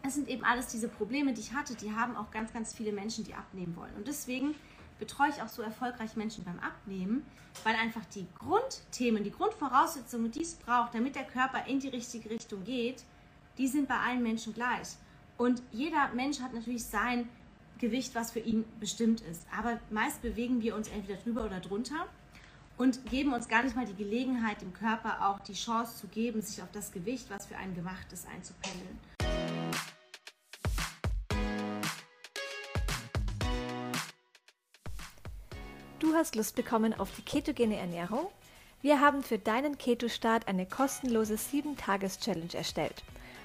es 0.03 0.15
sind 0.15 0.29
eben 0.29 0.43
alles 0.43 0.67
diese 0.67 0.87
Probleme, 0.87 1.33
die 1.33 1.41
ich 1.41 1.53
hatte, 1.53 1.75
die 1.75 1.91
haben 1.91 2.15
auch 2.15 2.31
ganz, 2.31 2.53
ganz 2.53 2.73
viele 2.73 2.91
Menschen, 2.91 3.23
die 3.23 3.33
abnehmen 3.33 3.75
wollen. 3.75 3.93
Und 3.95 4.07
deswegen 4.07 4.55
betreue 4.99 5.29
ich 5.29 5.41
auch 5.41 5.47
so 5.47 5.61
erfolgreich 5.61 6.15
Menschen 6.15 6.43
beim 6.43 6.59
Abnehmen, 6.59 7.25
weil 7.63 7.75
einfach 7.75 8.05
die 8.13 8.25
Grundthemen, 8.37 9.23
die 9.23 9.31
Grundvoraussetzungen, 9.31 10.31
die 10.31 10.41
es 10.41 10.55
braucht, 10.55 10.93
damit 10.93 11.15
der 11.15 11.23
Körper 11.25 11.65
in 11.67 11.79
die 11.79 11.89
richtige 11.89 12.29
Richtung 12.29 12.63
geht, 12.63 13.03
die 13.57 13.67
sind 13.67 13.87
bei 13.87 13.97
allen 13.97 14.23
Menschen 14.23 14.53
gleich. 14.53 14.89
Und 15.37 15.61
jeder 15.71 16.09
Mensch 16.13 16.39
hat 16.39 16.53
natürlich 16.53 16.85
sein 16.85 17.27
Gewicht, 17.79 18.13
was 18.13 18.31
für 18.31 18.39
ihn 18.39 18.63
bestimmt 18.79 19.21
ist. 19.21 19.45
Aber 19.57 19.79
meist 19.89 20.21
bewegen 20.21 20.61
wir 20.61 20.75
uns 20.75 20.87
entweder 20.89 21.19
drüber 21.19 21.45
oder 21.45 21.59
drunter 21.59 22.07
und 22.77 23.05
geben 23.09 23.33
uns 23.33 23.47
gar 23.47 23.63
nicht 23.63 23.75
mal 23.75 23.85
die 23.85 23.95
Gelegenheit, 23.95 24.61
dem 24.61 24.73
Körper 24.73 25.27
auch 25.27 25.39
die 25.39 25.53
Chance 25.53 25.97
zu 25.97 26.07
geben, 26.07 26.41
sich 26.41 26.61
auf 26.61 26.71
das 26.71 26.91
Gewicht, 26.91 27.29
was 27.29 27.45
für 27.47 27.57
einen 27.57 27.75
gemacht 27.75 28.11
ist, 28.13 28.27
einzupendeln. 28.27 28.99
Du 35.99 36.13
hast 36.15 36.35
Lust 36.35 36.55
bekommen 36.55 36.93
auf 36.93 37.15
die 37.15 37.21
ketogene 37.21 37.77
Ernährung? 37.77 38.27
Wir 38.81 38.99
haben 38.99 39.21
für 39.21 39.37
deinen 39.37 39.77
Keto-Start 39.77 40.47
eine 40.47 40.65
kostenlose 40.65 41.35
7-Tages-Challenge 41.35 42.53
erstellt. 42.55 43.03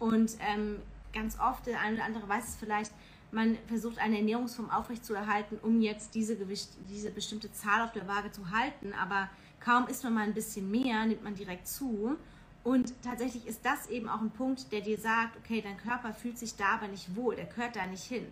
Und 0.00 0.36
ähm, 0.40 0.78
ganz 1.12 1.38
oft, 1.38 1.66
der 1.66 1.80
eine 1.80 1.96
oder 1.96 2.04
andere 2.04 2.28
weiß 2.28 2.48
es 2.48 2.56
vielleicht, 2.56 2.92
man 3.30 3.56
versucht 3.68 3.98
eine 3.98 4.16
Ernährungsform 4.16 4.70
aufrechtzuerhalten, 4.70 5.58
um 5.62 5.80
jetzt 5.80 6.16
diese, 6.16 6.36
Gewicht, 6.36 6.68
diese 6.88 7.10
bestimmte 7.10 7.52
Zahl 7.52 7.82
auf 7.82 7.92
der 7.92 8.08
Waage 8.08 8.32
zu 8.32 8.50
halten. 8.50 8.92
Aber 8.92 9.28
kaum 9.60 9.86
isst 9.86 10.02
man 10.02 10.14
mal 10.14 10.24
ein 10.24 10.34
bisschen 10.34 10.68
mehr, 10.68 11.06
nimmt 11.06 11.22
man 11.22 11.36
direkt 11.36 11.68
zu. 11.68 12.16
Und 12.64 12.92
tatsächlich 13.02 13.46
ist 13.46 13.64
das 13.64 13.88
eben 13.88 14.08
auch 14.08 14.20
ein 14.20 14.30
Punkt, 14.30 14.72
der 14.72 14.80
dir 14.80 14.98
sagt, 14.98 15.36
okay, 15.36 15.62
dein 15.62 15.76
Körper 15.76 16.12
fühlt 16.12 16.38
sich 16.38 16.56
da 16.56 16.74
aber 16.74 16.88
nicht 16.88 17.14
wohl, 17.14 17.36
der 17.36 17.46
gehört 17.46 17.76
da 17.76 17.86
nicht 17.86 18.04
hin. 18.04 18.26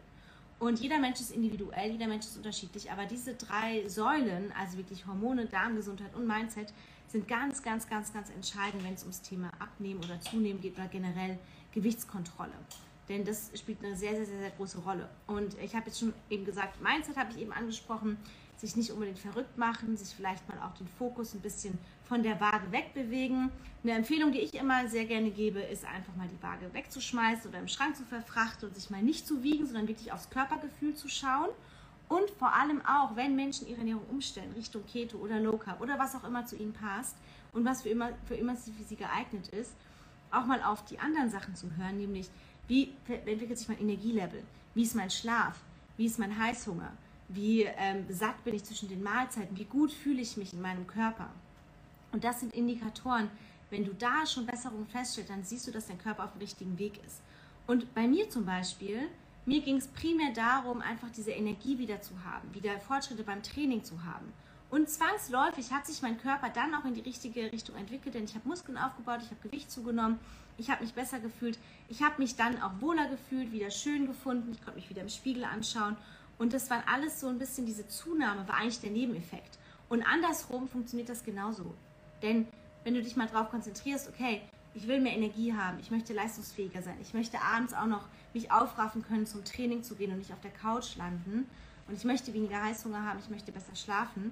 Und 0.58 0.80
jeder 0.80 0.98
Mensch 0.98 1.20
ist 1.20 1.30
individuell, 1.30 1.92
jeder 1.92 2.08
Mensch 2.08 2.26
ist 2.26 2.36
unterschiedlich, 2.36 2.90
aber 2.90 3.06
diese 3.06 3.34
drei 3.34 3.88
Säulen, 3.88 4.52
also 4.58 4.76
wirklich 4.76 5.06
Hormone, 5.06 5.46
Darmgesundheit 5.46 6.14
und 6.16 6.26
Mindset, 6.26 6.72
sind 7.08 7.26
ganz, 7.26 7.62
ganz, 7.62 7.88
ganz, 7.88 8.12
ganz 8.12 8.30
entscheidend, 8.30 8.84
wenn 8.84 8.94
es 8.94 9.02
ums 9.02 9.22
Thema 9.22 9.50
Abnehmen 9.58 10.02
oder 10.04 10.20
Zunehmen 10.20 10.60
geht 10.60 10.74
oder 10.74 10.88
generell 10.88 11.38
Gewichtskontrolle. 11.72 12.52
Denn 13.08 13.24
das 13.24 13.50
spielt 13.54 13.82
eine 13.82 13.96
sehr, 13.96 14.14
sehr, 14.14 14.26
sehr, 14.26 14.38
sehr 14.38 14.50
große 14.50 14.78
Rolle. 14.80 15.08
Und 15.26 15.56
ich 15.62 15.74
habe 15.74 15.86
jetzt 15.86 15.98
schon 15.98 16.12
eben 16.28 16.44
gesagt, 16.44 16.80
Mindset 16.82 17.16
habe 17.16 17.32
ich 17.32 17.40
eben 17.40 17.52
angesprochen, 17.52 18.18
sich 18.58 18.76
nicht 18.76 18.90
unbedingt 18.90 19.18
verrückt 19.18 19.56
machen, 19.56 19.96
sich 19.96 20.14
vielleicht 20.14 20.46
mal 20.48 20.58
auch 20.66 20.74
den 20.74 20.88
Fokus 20.88 21.32
ein 21.32 21.40
bisschen 21.40 21.78
von 22.04 22.22
der 22.22 22.40
Waage 22.40 22.70
wegbewegen. 22.72 23.50
Eine 23.82 23.92
Empfehlung, 23.92 24.32
die 24.32 24.40
ich 24.40 24.54
immer 24.54 24.88
sehr 24.88 25.04
gerne 25.04 25.30
gebe, 25.30 25.60
ist 25.60 25.84
einfach 25.84 26.14
mal 26.16 26.28
die 26.28 26.42
Waage 26.42 26.72
wegzuschmeißen 26.74 27.48
oder 27.48 27.60
im 27.60 27.68
Schrank 27.68 27.96
zu 27.96 28.04
verfrachten 28.04 28.68
und 28.68 28.74
sich 28.74 28.90
mal 28.90 29.02
nicht 29.02 29.26
zu 29.26 29.42
wiegen, 29.42 29.64
sondern 29.64 29.88
wirklich 29.88 30.12
aufs 30.12 30.28
Körpergefühl 30.28 30.94
zu 30.94 31.08
schauen. 31.08 31.48
Und 32.08 32.30
vor 32.38 32.54
allem 32.54 32.80
auch, 32.86 33.16
wenn 33.16 33.36
Menschen 33.36 33.68
ihre 33.68 33.80
Ernährung 33.80 34.04
umstellen, 34.10 34.52
Richtung 34.56 34.84
Keto 34.86 35.18
oder 35.18 35.40
Low 35.40 35.58
Carb 35.58 35.80
oder 35.80 35.98
was 35.98 36.14
auch 36.14 36.24
immer 36.24 36.46
zu 36.46 36.56
ihnen 36.56 36.72
passt 36.72 37.16
und 37.52 37.64
was 37.64 37.82
für 37.82 37.90
immer 37.90 38.10
für, 38.26 38.34
immer 38.34 38.56
für 38.56 38.84
sie 38.84 38.96
geeignet 38.96 39.48
ist, 39.48 39.72
auch 40.30 40.46
mal 40.46 40.62
auf 40.62 40.84
die 40.86 40.98
anderen 40.98 41.30
Sachen 41.30 41.54
zu 41.54 41.70
hören, 41.76 41.98
nämlich 41.98 42.30
wie 42.66 42.92
entwickelt 43.08 43.58
sich 43.58 43.68
mein 43.68 43.80
Energielevel, 43.80 44.42
wie 44.74 44.82
ist 44.82 44.94
mein 44.94 45.10
Schlaf, 45.10 45.58
wie 45.96 46.06
ist 46.06 46.18
mein 46.18 46.38
Heißhunger, 46.38 46.92
wie 47.28 47.62
ähm, 47.62 48.06
satt 48.08 48.42
bin 48.44 48.54
ich 48.54 48.64
zwischen 48.64 48.88
den 48.88 49.02
Mahlzeiten, 49.02 49.56
wie 49.56 49.64
gut 49.64 49.92
fühle 49.92 50.22
ich 50.22 50.36
mich 50.36 50.52
in 50.52 50.62
meinem 50.62 50.86
Körper. 50.86 51.28
Und 52.12 52.24
das 52.24 52.40
sind 52.40 52.54
Indikatoren, 52.54 53.30
wenn 53.70 53.84
du 53.84 53.92
da 53.92 54.24
schon 54.26 54.46
Besserungen 54.46 54.86
feststellst, 54.86 55.30
dann 55.30 55.44
siehst 55.44 55.66
du, 55.66 55.70
dass 55.70 55.86
dein 55.86 55.98
Körper 55.98 56.24
auf 56.24 56.32
dem 56.32 56.40
richtigen 56.40 56.78
Weg 56.78 57.04
ist. 57.06 57.20
Und 57.66 57.94
bei 57.94 58.08
mir 58.08 58.30
zum 58.30 58.46
Beispiel, 58.46 59.08
mir 59.48 59.62
ging 59.62 59.76
es 59.76 59.88
primär 59.88 60.32
darum, 60.34 60.82
einfach 60.82 61.08
diese 61.10 61.30
Energie 61.30 61.78
wieder 61.78 62.02
zu 62.02 62.12
haben, 62.22 62.54
wieder 62.54 62.78
Fortschritte 62.80 63.24
beim 63.24 63.42
Training 63.42 63.82
zu 63.82 64.04
haben. 64.04 64.32
Und 64.70 64.90
zwangsläufig 64.90 65.72
hat 65.72 65.86
sich 65.86 66.02
mein 66.02 66.20
Körper 66.20 66.50
dann 66.50 66.74
auch 66.74 66.84
in 66.84 66.92
die 66.92 67.00
richtige 67.00 67.50
Richtung 67.50 67.74
entwickelt, 67.76 68.14
denn 68.14 68.24
ich 68.24 68.34
habe 68.34 68.46
Muskeln 68.46 68.76
aufgebaut, 68.76 69.20
ich 69.22 69.30
habe 69.30 69.40
Gewicht 69.42 69.70
zugenommen, 69.70 70.18
ich 70.58 70.70
habe 70.70 70.82
mich 70.82 70.92
besser 70.92 71.18
gefühlt, 71.18 71.58
ich 71.88 72.02
habe 72.02 72.20
mich 72.20 72.36
dann 72.36 72.60
auch 72.60 72.72
wohler 72.80 73.08
gefühlt, 73.08 73.50
wieder 73.50 73.70
schön 73.70 74.06
gefunden, 74.06 74.52
ich 74.52 74.62
konnte 74.62 74.78
mich 74.78 74.90
wieder 74.90 75.00
im 75.00 75.08
Spiegel 75.08 75.44
anschauen. 75.44 75.96
Und 76.36 76.52
das 76.52 76.68
war 76.68 76.82
alles 76.86 77.18
so 77.18 77.28
ein 77.28 77.38
bisschen, 77.38 77.64
diese 77.64 77.88
Zunahme 77.88 78.46
war 78.46 78.56
eigentlich 78.56 78.80
der 78.80 78.90
Nebeneffekt. 78.90 79.58
Und 79.88 80.02
andersrum 80.02 80.68
funktioniert 80.68 81.08
das 81.08 81.24
genauso. 81.24 81.74
Denn 82.22 82.46
wenn 82.84 82.92
du 82.92 83.02
dich 83.02 83.16
mal 83.16 83.26
darauf 83.26 83.48
konzentrierst, 83.50 84.08
okay, 84.08 84.42
ich 84.78 84.86
will 84.86 85.00
mehr 85.00 85.12
Energie 85.12 85.52
haben, 85.52 85.78
ich 85.80 85.90
möchte 85.90 86.12
leistungsfähiger 86.12 86.82
sein, 86.82 86.96
ich 87.02 87.12
möchte 87.12 87.40
abends 87.40 87.74
auch 87.74 87.86
noch 87.86 88.04
mich 88.32 88.52
aufraffen 88.52 89.02
können, 89.02 89.26
zum 89.26 89.44
Training 89.44 89.82
zu 89.82 89.96
gehen 89.96 90.12
und 90.12 90.18
nicht 90.18 90.32
auf 90.32 90.40
der 90.40 90.52
Couch 90.52 90.96
landen. 90.96 91.48
Und 91.88 91.94
ich 91.94 92.04
möchte 92.04 92.32
weniger 92.32 92.62
Heißhunger 92.62 93.04
haben, 93.04 93.18
ich 93.18 93.28
möchte 93.28 93.50
besser 93.50 93.74
schlafen, 93.74 94.30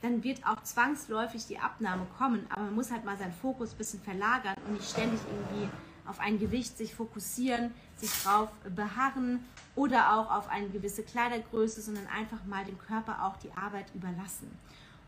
dann 0.00 0.22
wird 0.22 0.46
auch 0.46 0.62
zwangsläufig 0.62 1.46
die 1.46 1.58
Abnahme 1.58 2.06
kommen. 2.16 2.46
Aber 2.50 2.62
man 2.62 2.74
muss 2.76 2.92
halt 2.92 3.04
mal 3.04 3.16
seinen 3.16 3.32
Fokus 3.32 3.72
ein 3.72 3.78
bisschen 3.78 4.00
verlagern 4.00 4.54
und 4.66 4.74
nicht 4.74 4.88
ständig 4.88 5.18
irgendwie 5.28 5.68
auf 6.06 6.20
ein 6.20 6.38
Gewicht 6.38 6.76
sich 6.76 6.94
fokussieren, 6.94 7.72
sich 7.96 8.10
drauf 8.22 8.50
beharren 8.76 9.44
oder 9.74 10.16
auch 10.16 10.30
auf 10.30 10.48
eine 10.48 10.68
gewisse 10.68 11.02
Kleidergröße, 11.02 11.80
sondern 11.80 12.06
einfach 12.06 12.44
mal 12.44 12.64
dem 12.64 12.78
Körper 12.78 13.24
auch 13.24 13.36
die 13.38 13.52
Arbeit 13.52 13.86
überlassen. 13.94 14.50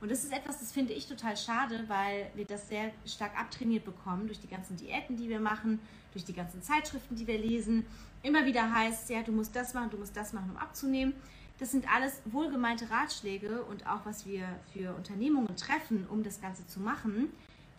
Und 0.04 0.11
das 0.11 0.23
ist 0.23 0.34
etwas, 0.34 0.61
das 0.61 0.70
finde 0.70 0.92
ich 0.92 1.06
total 1.06 1.34
schade, 1.34 1.82
weil 1.87 2.30
wir 2.34 2.44
das 2.44 2.68
sehr 2.68 2.92
stark 3.06 3.40
abtrainiert 3.40 3.87
bekommen 3.87 4.26
durch 4.26 4.38
die 4.38 4.49
ganzen 4.49 4.76
Diäten, 4.76 5.16
die 5.16 5.30
wir 5.30 5.40
machen, 5.40 5.80
durch 6.12 6.26
die 6.26 6.34
ganzen 6.34 6.61
Zeitschriften, 6.61 7.16
die 7.16 7.26
wir 7.26 7.38
lesen. 7.38 7.87
Immer 8.23 8.44
wieder 8.44 8.70
heißt, 8.70 9.08
ja, 9.08 9.23
du 9.23 9.32
musst 9.32 9.56
das 9.56 9.73
machen, 9.73 9.88
du 9.88 9.96
musst 9.96 10.14
das 10.14 10.34
machen, 10.34 10.50
um 10.50 10.58
abzunehmen. 10.58 11.14
Das 11.58 11.70
sind 11.70 11.90
alles 11.90 12.20
wohlgemeinte 12.26 12.90
Ratschläge 12.90 13.62
und 13.62 13.87
auch 13.87 14.04
was 14.04 14.26
wir 14.26 14.46
für 14.75 14.94
Unternehmungen 14.94 15.56
treffen, 15.56 16.06
um 16.11 16.23
das 16.23 16.38
Ganze 16.38 16.66
zu 16.66 16.80
machen, 16.80 17.30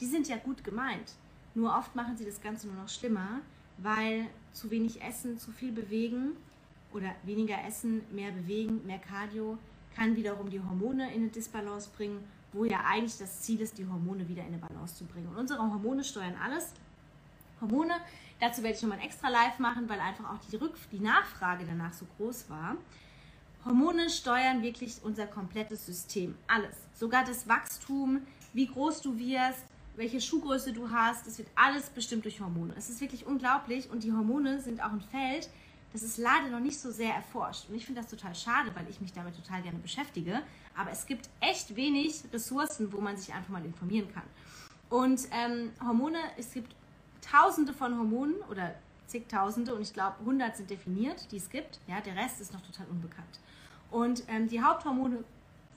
die 0.01 0.07
sind 0.07 0.27
ja 0.27 0.37
gut 0.37 0.63
gemeint. 0.63 1.13
Nur 1.53 1.77
oft 1.77 1.95
machen 1.95 2.17
sie 2.17 2.25
das 2.25 2.41
Ganze 2.41 2.65
nur 2.65 2.75
noch 2.77 2.89
schlimmer, 2.89 3.41
weil 3.77 4.25
zu 4.51 4.71
wenig 4.71 4.99
Essen, 5.03 5.37
zu 5.37 5.51
viel 5.51 5.71
bewegen 5.71 6.35
oder 6.91 7.13
weniger 7.21 7.63
Essen, 7.67 8.01
mehr 8.09 8.31
bewegen, 8.31 8.83
mehr 8.87 8.97
Cardio 8.97 9.59
kann 9.95 10.15
wiederum 10.15 10.49
die 10.49 10.61
Hormone 10.61 11.13
in 11.13 11.23
eine 11.23 11.29
Disbalance 11.29 11.89
bringen, 11.95 12.23
wo 12.53 12.65
ja 12.65 12.81
eigentlich 12.85 13.17
das 13.17 13.41
Ziel 13.41 13.61
ist, 13.61 13.77
die 13.77 13.87
Hormone 13.87 14.27
wieder 14.27 14.41
in 14.41 14.49
eine 14.49 14.57
Balance 14.57 14.95
zu 14.95 15.05
bringen. 15.05 15.27
Und 15.27 15.37
unsere 15.37 15.59
Hormone 15.59 16.03
steuern 16.03 16.35
alles. 16.43 16.73
Hormone, 17.61 17.95
dazu 18.39 18.63
werde 18.63 18.75
ich 18.75 18.81
nochmal 18.81 18.99
ein 18.99 19.05
extra 19.05 19.29
Live 19.29 19.59
machen, 19.59 19.87
weil 19.87 19.99
einfach 19.99 20.29
auch 20.31 20.39
die, 20.51 20.55
Rück 20.57 20.75
die 20.91 20.99
Nachfrage 20.99 21.65
danach 21.65 21.93
so 21.93 22.05
groß 22.17 22.49
war. 22.49 22.75
Hormone 23.65 24.09
steuern 24.09 24.61
wirklich 24.61 24.97
unser 25.03 25.25
komplettes 25.25 25.85
System, 25.85 26.35
alles. 26.47 26.75
Sogar 26.93 27.23
das 27.23 27.47
Wachstum, 27.47 28.21
wie 28.53 28.67
groß 28.67 29.01
du 29.01 29.17
wirst, 29.17 29.65
welche 29.95 30.21
Schuhgröße 30.21 30.73
du 30.73 30.91
hast, 30.91 31.25
das 31.25 31.37
wird 31.37 31.47
alles 31.55 31.89
bestimmt 31.89 32.25
durch 32.25 32.41
Hormone. 32.41 32.73
Es 32.77 32.89
ist 32.89 33.01
wirklich 33.01 33.25
unglaublich 33.25 33.89
und 33.89 34.03
die 34.03 34.11
Hormone 34.11 34.61
sind 34.61 34.83
auch 34.83 34.91
ein 34.91 35.01
Feld, 35.01 35.49
das 35.95 36.03
ist 36.03 36.17
leider 36.17 36.49
noch 36.49 36.59
nicht 36.59 36.77
so 36.77 36.91
sehr 36.91 37.13
erforscht. 37.13 37.69
Und 37.69 37.75
ich 37.75 37.85
finde 37.85 38.01
das 38.01 38.09
total 38.09 38.35
schade, 38.35 38.69
weil 38.75 38.85
ich 38.89 38.99
mich 38.99 39.13
damit 39.13 39.33
total 39.33 39.61
gerne 39.61 39.79
beschäftige. 39.79 40.41
Aber 40.75 40.91
es 40.91 41.05
gibt 41.05 41.29
echt 41.39 41.73
wenig 41.77 42.21
Ressourcen, 42.33 42.91
wo 42.91 42.99
man 42.99 43.15
sich 43.15 43.33
einfach 43.33 43.47
mal 43.47 43.63
informieren 43.63 44.13
kann. 44.13 44.25
Und 44.89 45.21
ähm, 45.31 45.71
Hormone, 45.81 46.17
es 46.37 46.51
gibt 46.51 46.75
tausende 47.21 47.71
von 47.71 47.97
Hormonen 47.97 48.35
oder 48.51 48.75
zigtausende 49.07 49.73
und 49.73 49.81
ich 49.83 49.93
glaube 49.93 50.17
100 50.19 50.57
sind 50.57 50.69
definiert, 50.69 51.31
die 51.31 51.37
es 51.37 51.49
gibt. 51.49 51.79
Ja, 51.87 52.01
der 52.01 52.17
Rest 52.17 52.41
ist 52.41 52.51
noch 52.51 52.61
total 52.61 52.87
unbekannt. 52.87 53.39
Und 53.89 54.23
ähm, 54.27 54.49
die 54.49 54.61
Haupthormone 54.61 55.23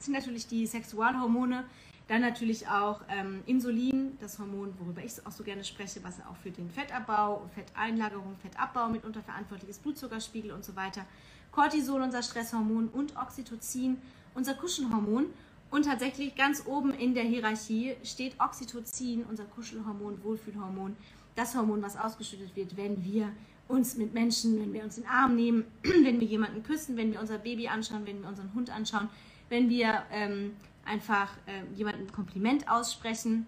sind 0.00 0.14
natürlich 0.14 0.48
die 0.48 0.66
Sexualhormone, 0.66 1.64
dann 2.08 2.22
natürlich 2.22 2.66
auch 2.66 3.02
ähm, 3.10 3.42
Insulin, 3.46 4.16
das 4.20 4.38
Hormon, 4.38 4.74
worüber 4.78 5.04
ich 5.04 5.12
auch 5.26 5.30
so 5.30 5.44
gerne 5.44 5.62
spreche, 5.62 6.02
was 6.02 6.18
auch 6.20 6.36
für 6.42 6.50
den 6.50 6.70
Fettabbau, 6.70 7.48
Fetteinlagerung, 7.54 8.34
Fettabbau 8.40 8.88
mitunter 8.88 9.22
verantwortlich 9.22 9.70
ist, 9.70 9.82
Blutzuckerspiegel 9.82 10.50
und 10.52 10.64
so 10.64 10.74
weiter. 10.74 11.04
Cortisol, 11.52 12.00
unser 12.00 12.22
Stresshormon 12.22 12.88
und 12.88 13.14
Oxytocin, 13.16 13.98
unser 14.34 14.54
Kuschelhormon. 14.54 15.26
Und 15.70 15.84
tatsächlich 15.84 16.34
ganz 16.34 16.64
oben 16.66 16.92
in 16.94 17.14
der 17.14 17.24
Hierarchie 17.24 17.96
steht 18.02 18.40
Oxytocin, 18.40 19.24
unser 19.24 19.44
Kuschelhormon, 19.44 20.24
Wohlfühlhormon, 20.24 20.96
das 21.36 21.54
Hormon, 21.54 21.82
was 21.82 21.98
ausgeschüttet 21.98 22.56
wird, 22.56 22.76
wenn 22.78 23.04
wir 23.04 23.30
uns 23.68 23.96
mit 23.96 24.14
Menschen, 24.14 24.58
wenn 24.58 24.72
wir 24.72 24.82
uns 24.82 24.96
in 24.96 25.02
den 25.02 25.12
Arm 25.12 25.36
nehmen, 25.36 25.64
wenn 25.82 26.20
wir 26.20 26.26
jemanden 26.26 26.62
küssen, 26.62 26.96
wenn 26.96 27.12
wir 27.12 27.20
unser 27.20 27.36
Baby 27.36 27.68
anschauen, 27.68 28.06
wenn 28.06 28.22
wir 28.22 28.28
unseren 28.30 28.54
Hund 28.54 28.70
anschauen, 28.70 29.10
wenn 29.50 29.68
wir 29.68 30.04
ähm, 30.10 30.56
einfach 30.88 31.28
äh, 31.46 31.62
jemandem 31.74 32.06
ein 32.06 32.12
Kompliment 32.12 32.68
aussprechen, 32.68 33.46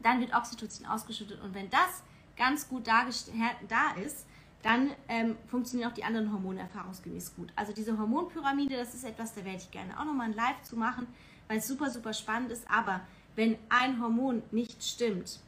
dann 0.00 0.20
wird 0.20 0.34
Oxytocin 0.34 0.86
ausgeschüttet 0.86 1.40
und 1.42 1.54
wenn 1.54 1.70
das 1.70 2.02
ganz 2.36 2.68
gut 2.68 2.86
da 2.86 3.04
ist, 3.06 4.26
dann 4.62 4.90
ähm, 5.08 5.36
funktionieren 5.46 5.90
auch 5.90 5.94
die 5.94 6.04
anderen 6.04 6.32
Hormone 6.32 6.60
erfahrungsgemäß 6.60 7.36
gut. 7.36 7.52
Also 7.54 7.72
diese 7.72 7.98
Hormonpyramide, 7.98 8.76
das 8.76 8.94
ist 8.94 9.04
etwas, 9.04 9.34
da 9.34 9.44
werde 9.44 9.58
ich 9.58 9.70
gerne 9.70 9.98
auch 10.00 10.06
nochmal 10.06 10.28
ein 10.28 10.34
Live 10.34 10.62
zu 10.62 10.76
machen, 10.76 11.06
weil 11.48 11.58
es 11.58 11.68
super, 11.68 11.90
super 11.90 12.14
spannend 12.14 12.50
ist. 12.50 12.68
Aber 12.70 13.02
wenn 13.36 13.58
ein 13.68 14.00
Hormon 14.00 14.42
nicht 14.52 14.82
stimmt 14.82 15.40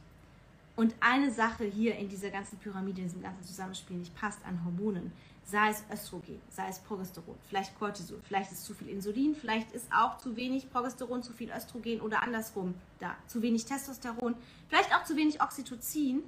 und 0.75 0.93
eine 0.99 1.31
Sache 1.31 1.63
hier 1.63 1.95
in 1.95 2.09
dieser 2.09 2.29
ganzen 2.29 2.59
Pyramide, 2.59 3.01
in 3.01 3.07
diesem 3.07 3.23
ganzen 3.23 3.43
Zusammenspiel 3.43 3.97
nicht 3.97 4.15
passt 4.15 4.45
an 4.45 4.63
Hormonen, 4.63 5.11
sei 5.47 5.69
es 5.69 5.83
Östrogen, 5.91 6.41
sei 6.49 6.67
es 6.67 6.79
Progesteron, 6.79 7.35
vielleicht 7.47 7.77
Cortisol, 7.79 8.19
vielleicht 8.27 8.51
ist 8.51 8.65
zu 8.65 8.73
viel 8.73 8.89
Insulin, 8.89 9.33
vielleicht 9.33 9.71
ist 9.71 9.87
auch 9.93 10.17
zu 10.17 10.35
wenig 10.35 10.69
Progesteron, 10.69 11.23
zu 11.23 11.31
viel 11.31 11.49
Östrogen 11.51 12.01
oder 12.01 12.21
andersrum 12.21 12.73
da, 12.99 13.15
zu 13.27 13.41
wenig 13.41 13.63
Testosteron, 13.63 14.35
vielleicht 14.67 14.93
auch 14.93 15.05
zu 15.05 15.15
wenig 15.15 15.41
Oxytocin, 15.41 16.21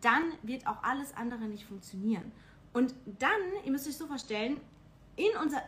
dann 0.00 0.22
wird 0.42 0.66
auch 0.66 0.82
alles 0.82 1.14
andere 1.14 1.44
nicht 1.44 1.66
funktionieren. 1.66 2.32
Und 2.72 2.94
dann, 3.18 3.30
ihr 3.64 3.70
müsst 3.70 3.86
euch 3.86 3.98
so 3.98 4.06
vorstellen, 4.06 4.58
in, 5.16 5.36
unser, 5.42 5.62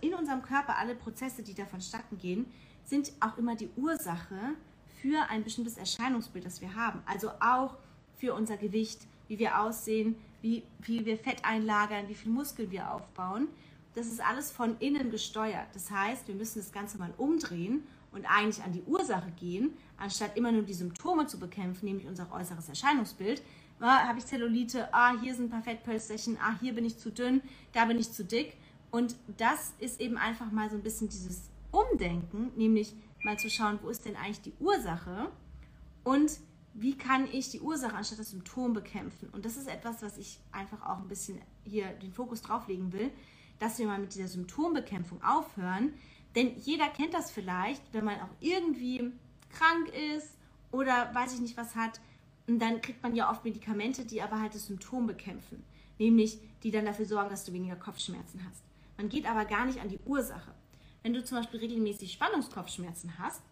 in 0.00 0.14
unserem 0.14 0.40
Körper 0.40 0.78
alle 0.78 0.94
Prozesse, 0.94 1.42
die 1.42 1.52
da 1.52 1.66
vonstatten 1.66 2.16
gehen, 2.16 2.46
sind 2.84 3.12
auch 3.20 3.36
immer 3.36 3.54
die 3.54 3.68
Ursache 3.76 4.38
für 5.02 5.28
ein 5.28 5.44
bestimmtes 5.44 5.76
Erscheinungsbild, 5.76 6.46
das 6.46 6.62
wir 6.62 6.74
haben. 6.74 7.02
Also 7.04 7.30
auch 7.40 7.76
für 8.16 8.32
unser 8.32 8.56
Gewicht, 8.56 9.02
wie 9.28 9.38
wir 9.38 9.60
aussehen, 9.60 10.16
wie 10.44 10.62
viel 10.82 11.06
wir 11.06 11.16
Fett 11.16 11.42
einlagern, 11.42 12.06
wie 12.06 12.14
viel 12.14 12.30
Muskeln 12.30 12.70
wir 12.70 12.92
aufbauen. 12.92 13.48
Das 13.94 14.06
ist 14.06 14.20
alles 14.20 14.52
von 14.52 14.76
innen 14.78 15.10
gesteuert. 15.10 15.68
Das 15.72 15.90
heißt, 15.90 16.28
wir 16.28 16.34
müssen 16.34 16.58
das 16.58 16.70
Ganze 16.70 16.98
mal 16.98 17.14
umdrehen 17.16 17.82
und 18.12 18.26
eigentlich 18.26 18.62
an 18.62 18.72
die 18.72 18.82
Ursache 18.82 19.30
gehen, 19.40 19.70
anstatt 19.96 20.36
immer 20.36 20.52
nur 20.52 20.60
die 20.60 20.74
Symptome 20.74 21.26
zu 21.26 21.40
bekämpfen, 21.40 21.86
nämlich 21.86 22.06
unser 22.06 22.30
äußeres 22.30 22.68
Erscheinungsbild. 22.68 23.40
Ah, 23.80 24.06
habe 24.06 24.18
ich 24.18 24.26
Zellulite? 24.26 24.92
Ah, 24.92 25.18
hier 25.18 25.34
sind 25.34 25.46
ein 25.46 25.50
paar 25.50 25.62
Fettpölsterchen. 25.62 26.36
Ah, 26.38 26.58
hier 26.60 26.74
bin 26.74 26.84
ich 26.84 26.98
zu 26.98 27.10
dünn, 27.10 27.40
da 27.72 27.86
bin 27.86 27.98
ich 27.98 28.12
zu 28.12 28.22
dick. 28.22 28.58
Und 28.90 29.16
das 29.38 29.72
ist 29.78 29.98
eben 29.98 30.18
einfach 30.18 30.52
mal 30.52 30.68
so 30.68 30.76
ein 30.76 30.82
bisschen 30.82 31.08
dieses 31.08 31.48
Umdenken, 31.70 32.52
nämlich 32.54 32.94
mal 33.22 33.38
zu 33.38 33.48
schauen, 33.48 33.78
wo 33.82 33.88
ist 33.88 34.04
denn 34.04 34.16
eigentlich 34.16 34.42
die 34.42 34.52
Ursache 34.60 35.30
und 36.04 36.32
wie 36.74 36.98
kann 36.98 37.28
ich 37.32 37.50
die 37.50 37.60
Ursache 37.60 37.94
anstatt 37.94 38.18
das 38.18 38.30
Symptom 38.30 38.72
bekämpfen? 38.72 39.28
Und 39.30 39.44
das 39.44 39.56
ist 39.56 39.68
etwas, 39.68 40.02
was 40.02 40.18
ich 40.18 40.40
einfach 40.50 40.82
auch 40.82 40.98
ein 40.98 41.08
bisschen 41.08 41.40
hier 41.62 41.86
den 41.86 42.12
Fokus 42.12 42.42
drauf 42.42 42.66
legen 42.66 42.92
will, 42.92 43.10
dass 43.60 43.78
wir 43.78 43.86
mal 43.86 44.00
mit 44.00 44.14
dieser 44.14 44.26
Symptombekämpfung 44.26 45.22
aufhören. 45.22 45.94
Denn 46.34 46.58
jeder 46.58 46.88
kennt 46.88 47.14
das 47.14 47.30
vielleicht, 47.30 47.80
wenn 47.92 48.04
man 48.04 48.20
auch 48.20 48.34
irgendwie 48.40 49.12
krank 49.50 49.88
ist 50.16 50.36
oder 50.72 51.14
weiß 51.14 51.34
ich 51.34 51.40
nicht 51.40 51.56
was 51.56 51.76
hat. 51.76 52.00
Und 52.48 52.58
dann 52.58 52.80
kriegt 52.80 53.02
man 53.02 53.14
ja 53.14 53.30
oft 53.30 53.44
Medikamente, 53.44 54.04
die 54.04 54.20
aber 54.20 54.40
halt 54.40 54.54
das 54.54 54.66
Symptom 54.66 55.06
bekämpfen. 55.06 55.62
Nämlich 55.98 56.38
die 56.64 56.72
dann 56.72 56.86
dafür 56.86 57.06
sorgen, 57.06 57.30
dass 57.30 57.44
du 57.44 57.52
weniger 57.52 57.76
Kopfschmerzen 57.76 58.44
hast. 58.48 58.62
Man 58.96 59.08
geht 59.08 59.30
aber 59.30 59.44
gar 59.44 59.64
nicht 59.64 59.80
an 59.80 59.88
die 59.88 60.00
Ursache. 60.04 60.52
Wenn 61.04 61.14
du 61.14 61.22
zum 61.22 61.38
Beispiel 61.38 61.60
regelmäßig 61.60 62.12
Spannungskopfschmerzen 62.12 63.18
hast, 63.18 63.42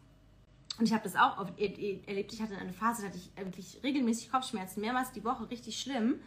und 0.79 0.87
ich 0.87 0.93
habe 0.93 1.05
das 1.05 1.17
auch 1.17 1.39
erlebt. 1.59 2.33
Ich 2.33 2.41
hatte 2.41 2.57
eine 2.57 2.73
Phase, 2.73 3.03
da 3.03 3.09
hatte 3.09 3.19
ich 3.19 3.31
wirklich 3.37 3.81
regelmäßig 3.83 4.31
Kopfschmerzen, 4.31 4.81
mehrmals 4.81 5.13
die 5.13 5.25
Woche, 5.25 5.51
richtig 5.51 5.79
schlimm. 5.79 6.21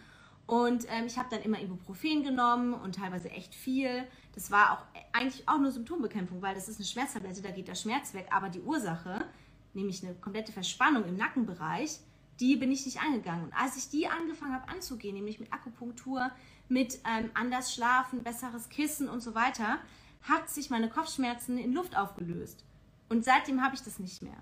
Und 0.46 0.86
ähm, 0.90 1.08
ich 1.08 1.18
habe 1.18 1.28
dann 1.32 1.42
immer 1.42 1.60
Ibuprofen 1.60 2.24
genommen 2.24 2.74
und 2.76 2.96
teilweise 2.96 3.32
echt 3.32 3.56
viel. 3.56 4.08
Das 4.36 4.52
war 4.52 4.74
auch 4.74 4.86
eigentlich 5.12 5.48
auch 5.48 5.58
nur 5.58 5.72
Symptombekämpfung, 5.72 6.42
weil 6.42 6.54
das 6.54 6.70
ist 6.70 6.78
eine 6.78 6.86
Schmerztablette, 6.86 7.42
da 7.42 7.50
geht 7.50 7.68
der 7.68 7.76
Schmerz 7.76 8.14
weg. 8.14 8.28
Aber 8.30 8.50
die 8.50 8.62
Ursache, 8.62 9.26
nämlich 9.74 10.04
eine 10.04 10.14
komplette 10.14 10.52
Verspannung 10.52 11.06
im 11.06 11.16
Nackenbereich, 11.16 12.00
die 12.40 12.58
bin 12.58 12.72
ich 12.72 12.86
nicht 12.86 13.02
angegangen. 13.02 13.46
Und 13.46 13.54
als 13.54 13.78
ich 13.78 13.90
die 13.90 14.08
angefangen 14.08 14.54
habe 14.54 14.70
anzugehen, 14.70 15.16
nämlich 15.16 15.40
mit 15.40 15.52
Akupunktur, 15.52 16.30
mit 16.70 17.00
ähm, 17.10 17.32
anders 17.34 17.74
schlafen, 17.74 18.24
besseres 18.24 18.70
Kissen 18.70 19.10
und 19.10 19.22
so 19.22 19.34
weiter, 19.34 19.80
hat 20.22 20.50
sich 20.50 20.70
meine 20.70 20.90
Kopfschmerzen 20.90 21.58
in 21.58 21.74
Luft 21.74 21.98
aufgelöst. 21.98 22.64
Und 23.10 23.26
seitdem 23.26 23.64
habe 23.64 23.76
ich 23.76 23.82
das 23.82 24.00
nicht 24.00 24.22
mehr. 24.22 24.38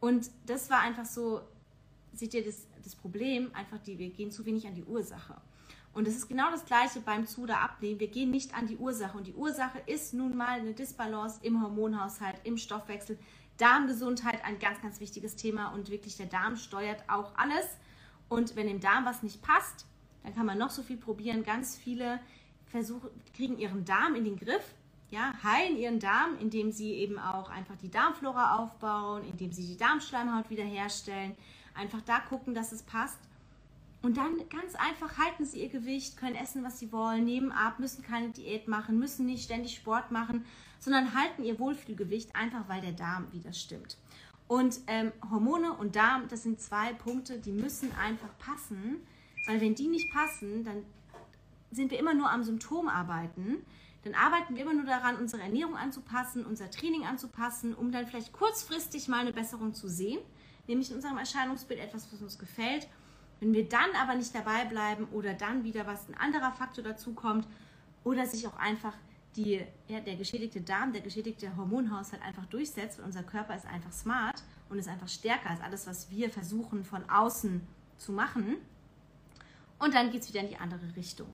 Und 0.00 0.30
das 0.46 0.70
war 0.70 0.80
einfach 0.80 1.04
so, 1.04 1.40
seht 2.12 2.34
ihr 2.34 2.44
das, 2.44 2.66
das 2.82 2.94
Problem, 2.96 3.50
einfach 3.54 3.78
die, 3.78 3.98
wir 3.98 4.10
gehen 4.10 4.30
zu 4.30 4.44
wenig 4.46 4.66
an 4.66 4.74
die 4.74 4.84
Ursache. 4.84 5.40
Und 5.92 6.06
es 6.06 6.16
ist 6.16 6.28
genau 6.28 6.50
das 6.50 6.64
Gleiche 6.64 7.00
beim 7.00 7.26
Zu- 7.26 7.42
oder 7.42 7.60
Abnehmen. 7.60 7.98
Wir 7.98 8.08
gehen 8.08 8.30
nicht 8.30 8.54
an 8.54 8.66
die 8.66 8.76
Ursache. 8.76 9.16
Und 9.16 9.26
die 9.26 9.34
Ursache 9.34 9.78
ist 9.86 10.14
nun 10.14 10.36
mal 10.36 10.60
eine 10.60 10.74
Disbalance 10.74 11.40
im 11.42 11.62
Hormonhaushalt, 11.62 12.40
im 12.44 12.56
Stoffwechsel. 12.56 13.18
Darmgesundheit, 13.56 14.44
ein 14.44 14.60
ganz, 14.60 14.80
ganz 14.80 15.00
wichtiges 15.00 15.34
Thema. 15.34 15.72
Und 15.72 15.90
wirklich 15.90 16.16
der 16.16 16.26
Darm 16.26 16.56
steuert 16.56 17.02
auch 17.08 17.32
alles. 17.36 17.66
Und 18.28 18.54
wenn 18.54 18.68
im 18.68 18.80
Darm 18.80 19.06
was 19.06 19.22
nicht 19.22 19.42
passt, 19.42 19.86
dann 20.22 20.34
kann 20.34 20.46
man 20.46 20.58
noch 20.58 20.70
so 20.70 20.82
viel 20.82 20.98
probieren. 20.98 21.42
Ganz 21.42 21.76
viele 21.76 22.20
versuchen, 22.66 23.08
kriegen 23.34 23.58
ihren 23.58 23.84
Darm 23.84 24.14
in 24.14 24.24
den 24.24 24.36
Griff, 24.36 24.74
ja, 25.10 25.32
heilen 25.42 25.76
ihren 25.78 26.00
Darm, 26.00 26.36
indem 26.40 26.70
sie 26.70 26.92
eben 26.94 27.18
auch 27.18 27.48
einfach 27.50 27.76
die 27.76 27.90
Darmflora 27.90 28.56
aufbauen, 28.56 29.24
indem 29.24 29.52
sie 29.52 29.66
die 29.66 29.76
Darmschleimhaut 29.76 30.50
wiederherstellen, 30.50 31.34
einfach 31.74 32.00
da 32.02 32.20
gucken, 32.20 32.54
dass 32.54 32.72
es 32.72 32.82
passt. 32.82 33.18
Und 34.02 34.16
dann 34.16 34.36
ganz 34.48 34.74
einfach 34.76 35.18
halten 35.18 35.44
sie 35.44 35.62
ihr 35.62 35.70
Gewicht, 35.70 36.16
können 36.16 36.36
essen, 36.36 36.62
was 36.62 36.78
sie 36.78 36.92
wollen, 36.92 37.24
nehmen 37.24 37.50
ab, 37.50 37.78
müssen 37.78 38.04
keine 38.04 38.28
Diät 38.28 38.68
machen, 38.68 38.98
müssen 38.98 39.26
nicht 39.26 39.44
ständig 39.44 39.74
Sport 39.74 40.12
machen, 40.12 40.44
sondern 40.78 41.14
halten 41.14 41.42
ihr 41.42 41.58
Wohlfühlgewicht 41.58 42.36
einfach, 42.36 42.68
weil 42.68 42.80
der 42.80 42.92
Darm 42.92 43.32
wieder 43.32 43.52
stimmt. 43.52 43.96
Und 44.46 44.80
ähm, 44.86 45.12
Hormone 45.30 45.72
und 45.74 45.96
Darm, 45.96 46.28
das 46.28 46.44
sind 46.44 46.60
zwei 46.60 46.92
Punkte, 46.92 47.38
die 47.38 47.52
müssen 47.52 47.92
einfach 47.96 48.30
passen, 48.38 49.02
Weil 49.46 49.60
wenn 49.60 49.74
die 49.74 49.88
nicht 49.88 50.12
passen, 50.12 50.64
dann 50.64 50.84
sind 51.70 51.90
wir 51.90 51.98
immer 51.98 52.14
nur 52.14 52.30
am 52.30 52.44
Symptom 52.44 52.88
arbeiten. 52.88 53.64
Dann 54.04 54.14
arbeiten 54.14 54.54
wir 54.54 54.62
immer 54.62 54.74
nur 54.74 54.84
daran, 54.84 55.16
unsere 55.16 55.42
Ernährung 55.42 55.76
anzupassen, 55.76 56.46
unser 56.46 56.70
Training 56.70 57.04
anzupassen, 57.04 57.74
um 57.74 57.90
dann 57.90 58.06
vielleicht 58.06 58.32
kurzfristig 58.32 59.08
mal 59.08 59.20
eine 59.20 59.32
Besserung 59.32 59.74
zu 59.74 59.88
sehen, 59.88 60.20
nämlich 60.66 60.90
in 60.90 60.96
unserem 60.96 61.18
Erscheinungsbild 61.18 61.80
etwas, 61.80 62.12
was 62.12 62.22
uns 62.22 62.38
gefällt. 62.38 62.88
Wenn 63.40 63.52
wir 63.52 63.68
dann 63.68 63.90
aber 64.00 64.14
nicht 64.14 64.34
dabei 64.34 64.64
bleiben 64.64 65.06
oder 65.12 65.34
dann 65.34 65.64
wieder 65.64 65.86
was 65.86 66.08
ein 66.08 66.14
anderer 66.14 66.52
Faktor 66.52 66.84
dazu 66.84 67.12
kommt 67.12 67.46
oder 68.04 68.26
sich 68.26 68.46
auch 68.46 68.56
einfach 68.56 68.94
die, 69.36 69.64
ja, 69.86 70.00
der 70.00 70.16
geschädigte 70.16 70.60
Darm, 70.60 70.92
der 70.92 71.02
geschädigte 71.02 71.56
Hormonhaushalt 71.56 72.22
einfach 72.22 72.46
durchsetzt, 72.46 72.98
weil 72.98 73.06
unser 73.06 73.22
Körper 73.22 73.54
ist 73.54 73.66
einfach 73.66 73.92
smart 73.92 74.42
und 74.68 74.78
ist 74.78 74.88
einfach 74.88 75.08
stärker 75.08 75.50
als 75.50 75.60
alles, 75.60 75.86
was 75.86 76.10
wir 76.10 76.30
versuchen 76.30 76.84
von 76.84 77.08
außen 77.08 77.60
zu 77.96 78.12
machen. 78.12 78.56
Und 79.78 79.94
dann 79.94 80.10
geht 80.10 80.22
es 80.22 80.28
wieder 80.28 80.40
in 80.40 80.48
die 80.48 80.56
andere 80.56 80.96
Richtung. 80.96 81.28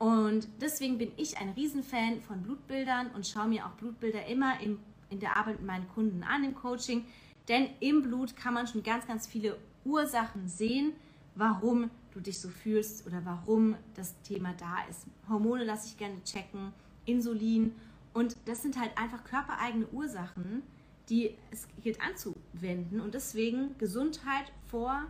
Und 0.00 0.48
deswegen 0.62 0.96
bin 0.96 1.12
ich 1.18 1.36
ein 1.36 1.50
Riesenfan 1.50 2.22
von 2.22 2.42
Blutbildern 2.42 3.10
und 3.14 3.26
schaue 3.26 3.48
mir 3.48 3.66
auch 3.66 3.72
Blutbilder 3.72 4.24
immer 4.26 4.58
im, 4.60 4.78
in 5.10 5.20
der 5.20 5.36
Arbeit 5.36 5.58
mit 5.58 5.66
meinen 5.66 5.88
Kunden 5.90 6.22
an, 6.22 6.42
im 6.42 6.54
Coaching. 6.54 7.04
Denn 7.48 7.68
im 7.80 8.00
Blut 8.00 8.34
kann 8.34 8.54
man 8.54 8.66
schon 8.66 8.82
ganz, 8.82 9.06
ganz 9.06 9.26
viele 9.26 9.58
Ursachen 9.84 10.48
sehen, 10.48 10.94
warum 11.34 11.90
du 12.12 12.20
dich 12.20 12.40
so 12.40 12.48
fühlst 12.48 13.06
oder 13.06 13.22
warum 13.26 13.76
das 13.94 14.18
Thema 14.22 14.54
da 14.54 14.78
ist. 14.88 15.04
Hormone 15.28 15.64
lasse 15.64 15.88
ich 15.88 15.98
gerne 15.98 16.24
checken, 16.24 16.72
Insulin. 17.04 17.74
Und 18.14 18.38
das 18.46 18.62
sind 18.62 18.80
halt 18.80 18.96
einfach 18.96 19.22
körpereigene 19.22 19.86
Ursachen, 19.88 20.62
die 21.10 21.36
es 21.50 21.68
gilt 21.82 22.00
anzuwenden. 22.00 23.02
Und 23.02 23.12
deswegen 23.12 23.76
Gesundheit 23.76 24.50
vor 24.70 25.02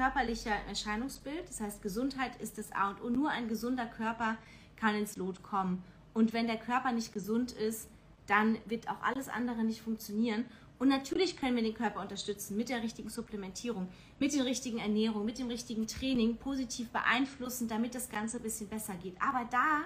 körperlicher 0.00 0.54
Erscheinungsbild. 0.66 1.46
Das 1.46 1.60
heißt, 1.60 1.82
Gesundheit 1.82 2.34
ist 2.40 2.56
das 2.56 2.72
A 2.72 2.88
und 2.88 3.02
O. 3.02 3.10
Nur 3.10 3.28
ein 3.28 3.48
gesunder 3.48 3.84
Körper 3.84 4.38
kann 4.76 4.94
ins 4.94 5.18
Lot 5.18 5.42
kommen. 5.42 5.84
Und 6.14 6.32
wenn 6.32 6.46
der 6.46 6.56
Körper 6.56 6.92
nicht 6.92 7.12
gesund 7.12 7.52
ist, 7.52 7.86
dann 8.26 8.56
wird 8.64 8.88
auch 8.88 9.02
alles 9.02 9.28
andere 9.28 9.62
nicht 9.62 9.82
funktionieren. 9.82 10.46
Und 10.78 10.88
natürlich 10.88 11.36
können 11.36 11.54
wir 11.54 11.62
den 11.62 11.74
Körper 11.74 12.00
unterstützen 12.00 12.56
mit 12.56 12.70
der 12.70 12.82
richtigen 12.82 13.10
Supplementierung, 13.10 13.88
mit 14.18 14.32
der 14.32 14.46
richtigen 14.46 14.78
Ernährung, 14.78 15.26
mit 15.26 15.38
dem 15.38 15.48
richtigen 15.48 15.86
Training, 15.86 16.38
positiv 16.38 16.88
beeinflussen, 16.88 17.68
damit 17.68 17.94
das 17.94 18.08
Ganze 18.08 18.38
ein 18.38 18.42
bisschen 18.42 18.68
besser 18.68 18.94
geht. 18.94 19.20
Aber 19.20 19.46
da 19.50 19.82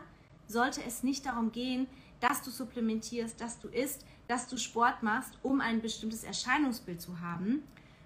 sollte 0.47 0.81
es 0.87 1.03
nicht 1.03 1.27
darum 1.27 1.51
gehen, 1.51 1.89
dass 2.21 2.41
du 2.41 2.51
supplementierst, 2.51 3.41
dass 3.41 3.59
du 3.59 3.67
isst, 3.67 4.07
dass 4.29 4.47
du 4.47 4.59
Sport 4.59 5.03
machst, 5.03 5.37
um 5.43 5.61
ein 5.61 5.83
bestimmtes 5.83 6.23
Erscheinungsbild 6.23 7.01
zu 7.01 7.19
haben, 7.21 7.65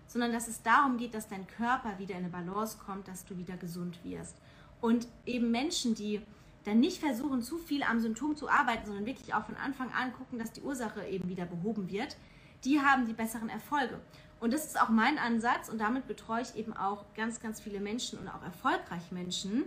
sondern 0.09 0.33
dass 0.33 0.49
es 0.49 0.63
darum 0.63 0.97
geht, 0.97 1.15
dass 1.15 1.29
dein 1.29 1.47
Körper 1.47 1.99
wieder 1.99 2.17
in 2.17 2.25
eine 2.25 2.31
Balance 2.31 2.79
kommt, 2.85 3.07
dass 3.07 3.25
du 3.25 3.37
wieder 3.37 3.57
gesund 3.57 4.01
wirst. 4.03 4.37
Und 4.81 5.07
eben 5.27 5.51
Menschen, 5.51 5.95
die 5.95 6.21
dann 6.65 6.81
nicht 6.81 6.99
versuchen, 6.99 7.43
zu 7.43 7.59
viel 7.59 7.83
am 7.83 8.01
Symptom 8.01 8.37
zu 8.37 8.49
arbeiten, 8.49 8.87
sondern 8.87 9.07
wirklich 9.07 9.35
auch 9.35 9.45
von 9.45 9.57
Anfang 9.57 9.93
an 9.93 10.13
gucken, 10.13 10.39
dass 10.39 10.53
die 10.53 10.63
Ursache 10.63 11.07
eben 11.07 11.29
wieder 11.29 11.47
behoben 11.47 11.91
wird, 11.91 12.17
die 12.65 12.81
haben 12.81 13.07
die 13.07 13.13
besseren 13.13 13.49
Erfolge. 13.49 14.01
Und 14.41 14.53
das 14.53 14.67
ist 14.67 14.81
auch 14.81 14.89
mein 14.89 15.19
Ansatz 15.19 15.69
und 15.69 15.79
damit 15.79 16.07
betreue 16.07 16.43
ich 16.43 16.57
eben 16.57 16.77
auch 16.77 17.05
ganz, 17.15 17.41
ganz 17.41 17.61
viele 17.61 17.81
Menschen 17.81 18.19
und 18.19 18.29
auch 18.29 18.43
erfolgreich 18.43 19.11
Menschen. 19.11 19.65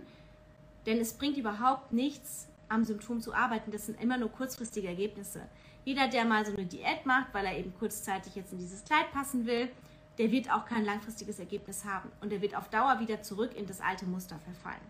Denn 0.86 0.98
es 0.98 1.14
bringt 1.14 1.36
überhaupt 1.36 1.92
nichts, 1.92 2.48
am 2.68 2.84
Symptom 2.84 3.20
zu 3.20 3.34
arbeiten. 3.34 3.70
Das 3.70 3.86
sind 3.86 4.00
immer 4.00 4.16
nur 4.16 4.30
kurzfristige 4.30 4.88
Ergebnisse. 4.88 5.42
Jeder, 5.84 6.08
der 6.08 6.24
mal 6.24 6.46
so 6.46 6.52
eine 6.52 6.64
Diät 6.64 7.04
macht, 7.04 7.34
weil 7.34 7.44
er 7.44 7.58
eben 7.58 7.74
kurzzeitig 7.78 8.34
jetzt 8.34 8.52
in 8.52 8.58
dieses 8.58 8.84
Kleid 8.84 9.12
passen 9.12 9.46
will, 9.46 9.68
der 10.18 10.30
wird 10.30 10.50
auch 10.50 10.66
kein 10.66 10.84
langfristiges 10.84 11.38
Ergebnis 11.38 11.84
haben 11.84 12.10
und 12.20 12.30
der 12.30 12.42
wird 12.42 12.54
auf 12.54 12.68
Dauer 12.68 13.00
wieder 13.00 13.22
zurück 13.22 13.54
in 13.56 13.66
das 13.66 13.80
alte 13.80 14.04
Muster 14.06 14.38
verfallen. 14.38 14.82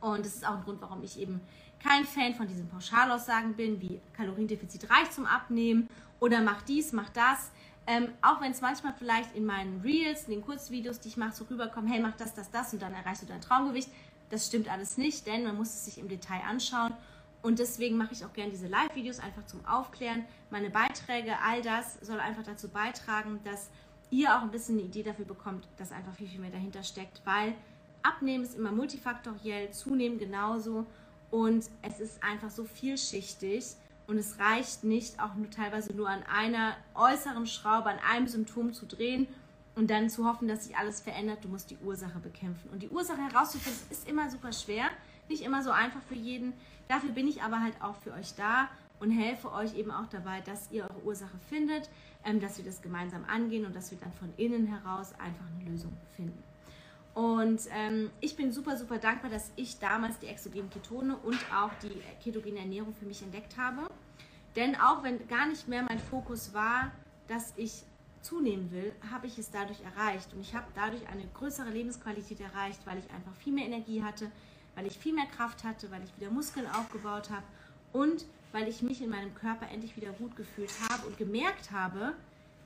Und 0.00 0.26
das 0.26 0.34
ist 0.34 0.46
auch 0.46 0.56
ein 0.56 0.62
Grund, 0.64 0.82
warum 0.82 1.02
ich 1.02 1.18
eben 1.18 1.40
kein 1.82 2.04
Fan 2.04 2.34
von 2.34 2.46
diesen 2.46 2.68
Pauschalaussagen 2.68 3.54
bin, 3.54 3.80
wie 3.80 4.00
Kaloriendefizit 4.16 4.90
reicht 4.90 5.12
zum 5.12 5.26
Abnehmen 5.26 5.88
oder 6.20 6.40
mach 6.42 6.62
dies, 6.62 6.92
mach 6.92 7.08
das. 7.10 7.50
Ähm, 7.86 8.08
auch 8.22 8.40
wenn 8.40 8.52
es 8.52 8.62
manchmal 8.62 8.94
vielleicht 8.98 9.34
in 9.34 9.44
meinen 9.44 9.80
Reels, 9.82 10.24
in 10.24 10.30
den 10.30 10.42
Kurzvideos, 10.42 11.00
die 11.00 11.08
ich 11.08 11.16
mache, 11.16 11.34
so 11.34 11.44
rüberkommt, 11.44 11.90
hey, 11.90 12.00
mach 12.00 12.16
das, 12.16 12.34
das, 12.34 12.50
das 12.50 12.72
und 12.72 12.80
dann 12.80 12.94
erreichst 12.94 13.22
du 13.22 13.26
dein 13.26 13.42
Traumgewicht. 13.42 13.88
Das 14.30 14.46
stimmt 14.46 14.70
alles 14.70 14.96
nicht, 14.96 15.26
denn 15.26 15.44
man 15.44 15.56
muss 15.56 15.68
es 15.68 15.84
sich 15.84 15.98
im 15.98 16.08
Detail 16.08 16.40
anschauen. 16.48 16.94
Und 17.42 17.58
deswegen 17.58 17.98
mache 17.98 18.14
ich 18.14 18.24
auch 18.24 18.32
gerne 18.32 18.50
diese 18.50 18.68
Live-Videos 18.68 19.20
einfach 19.20 19.44
zum 19.44 19.66
Aufklären. 19.66 20.24
Meine 20.48 20.70
Beiträge, 20.70 21.34
all 21.44 21.60
das 21.60 21.98
soll 22.00 22.18
einfach 22.18 22.42
dazu 22.42 22.68
beitragen, 22.68 23.40
dass 23.44 23.68
ihr 24.10 24.36
auch 24.36 24.42
ein 24.42 24.50
bisschen 24.50 24.78
eine 24.78 24.86
Idee 24.86 25.02
dafür 25.02 25.24
bekommt, 25.24 25.66
dass 25.76 25.92
einfach 25.92 26.14
viel, 26.14 26.28
viel 26.28 26.40
mehr 26.40 26.50
dahinter 26.50 26.82
steckt, 26.82 27.20
weil 27.24 27.54
Abnehmen 28.02 28.44
ist 28.44 28.54
immer 28.54 28.72
multifaktoriell, 28.72 29.70
zunehmen 29.70 30.18
genauso 30.18 30.86
und 31.30 31.68
es 31.82 32.00
ist 32.00 32.22
einfach 32.22 32.50
so 32.50 32.64
vielschichtig 32.64 33.64
und 34.06 34.18
es 34.18 34.38
reicht 34.38 34.84
nicht, 34.84 35.20
auch 35.20 35.34
nur 35.34 35.50
teilweise 35.50 35.94
nur 35.94 36.08
an 36.08 36.22
einer 36.24 36.76
äußeren 36.94 37.46
Schraube, 37.46 37.88
an 37.88 37.98
einem 38.08 38.28
Symptom 38.28 38.72
zu 38.74 38.86
drehen 38.86 39.26
und 39.74 39.90
dann 39.90 40.10
zu 40.10 40.26
hoffen, 40.26 40.48
dass 40.48 40.64
sich 40.64 40.76
alles 40.76 41.00
verändert. 41.00 41.38
Du 41.42 41.48
musst 41.48 41.70
die 41.70 41.78
Ursache 41.78 42.18
bekämpfen. 42.18 42.70
Und 42.70 42.82
die 42.82 42.90
Ursache 42.90 43.22
herauszufinden 43.22 43.80
ist 43.90 44.08
immer 44.08 44.30
super 44.30 44.52
schwer, 44.52 44.90
nicht 45.28 45.42
immer 45.42 45.62
so 45.62 45.70
einfach 45.70 46.02
für 46.02 46.14
jeden. 46.14 46.52
Dafür 46.88 47.10
bin 47.10 47.26
ich 47.26 47.42
aber 47.42 47.60
halt 47.60 47.74
auch 47.80 47.96
für 47.96 48.12
euch 48.12 48.34
da 48.34 48.68
und 49.00 49.10
helfe 49.10 49.52
euch 49.52 49.76
eben 49.76 49.90
auch 49.90 50.06
dabei, 50.08 50.40
dass 50.40 50.70
ihr 50.70 50.84
eure 50.84 51.02
Ursache 51.04 51.38
findet, 51.48 51.90
ähm, 52.24 52.40
dass 52.40 52.58
wir 52.58 52.64
das 52.64 52.82
gemeinsam 52.82 53.24
angehen 53.24 53.66
und 53.66 53.74
dass 53.74 53.90
wir 53.90 53.98
dann 53.98 54.12
von 54.12 54.32
innen 54.36 54.66
heraus 54.66 55.12
einfach 55.18 55.44
eine 55.58 55.70
Lösung 55.70 55.92
finden. 56.16 56.42
Und 57.14 57.62
ähm, 57.70 58.10
ich 58.20 58.36
bin 58.36 58.50
super, 58.50 58.76
super 58.76 58.98
dankbar, 58.98 59.30
dass 59.30 59.52
ich 59.54 59.78
damals 59.78 60.18
die 60.18 60.26
exogenen 60.26 60.68
Ketone 60.70 61.16
und 61.16 61.38
auch 61.54 61.70
die 61.82 61.92
ketogene 62.22 62.58
Ernährung 62.58 62.92
für 62.92 63.06
mich 63.06 63.22
entdeckt 63.22 63.56
habe. 63.56 63.88
Denn 64.56 64.74
auch 64.76 65.02
wenn 65.04 65.26
gar 65.28 65.46
nicht 65.46 65.68
mehr 65.68 65.82
mein 65.82 66.00
Fokus 66.00 66.54
war, 66.54 66.90
dass 67.28 67.52
ich 67.56 67.84
zunehmen 68.20 68.70
will, 68.72 68.92
habe 69.12 69.26
ich 69.26 69.38
es 69.38 69.50
dadurch 69.50 69.80
erreicht. 69.82 70.32
Und 70.32 70.40
ich 70.40 70.54
habe 70.54 70.66
dadurch 70.74 71.06
eine 71.08 71.24
größere 71.34 71.70
Lebensqualität 71.70 72.40
erreicht, 72.40 72.80
weil 72.84 72.98
ich 72.98 73.10
einfach 73.10 73.34
viel 73.34 73.52
mehr 73.52 73.66
Energie 73.66 74.02
hatte, 74.02 74.30
weil 74.74 74.86
ich 74.86 74.98
viel 74.98 75.14
mehr 75.14 75.26
Kraft 75.26 75.62
hatte, 75.62 75.90
weil 75.90 76.02
ich 76.02 76.16
wieder 76.16 76.30
Muskeln 76.30 76.66
aufgebaut 76.66 77.30
habe 77.30 77.44
und 77.92 78.26
weil 78.54 78.68
ich 78.68 78.80
mich 78.80 79.02
in 79.02 79.10
meinem 79.10 79.34
Körper 79.34 79.68
endlich 79.70 79.98
wieder 79.98 80.12
gut 80.12 80.34
gefühlt 80.34 80.70
habe 80.88 81.06
und 81.06 81.18
gemerkt 81.18 81.72
habe, 81.72 82.14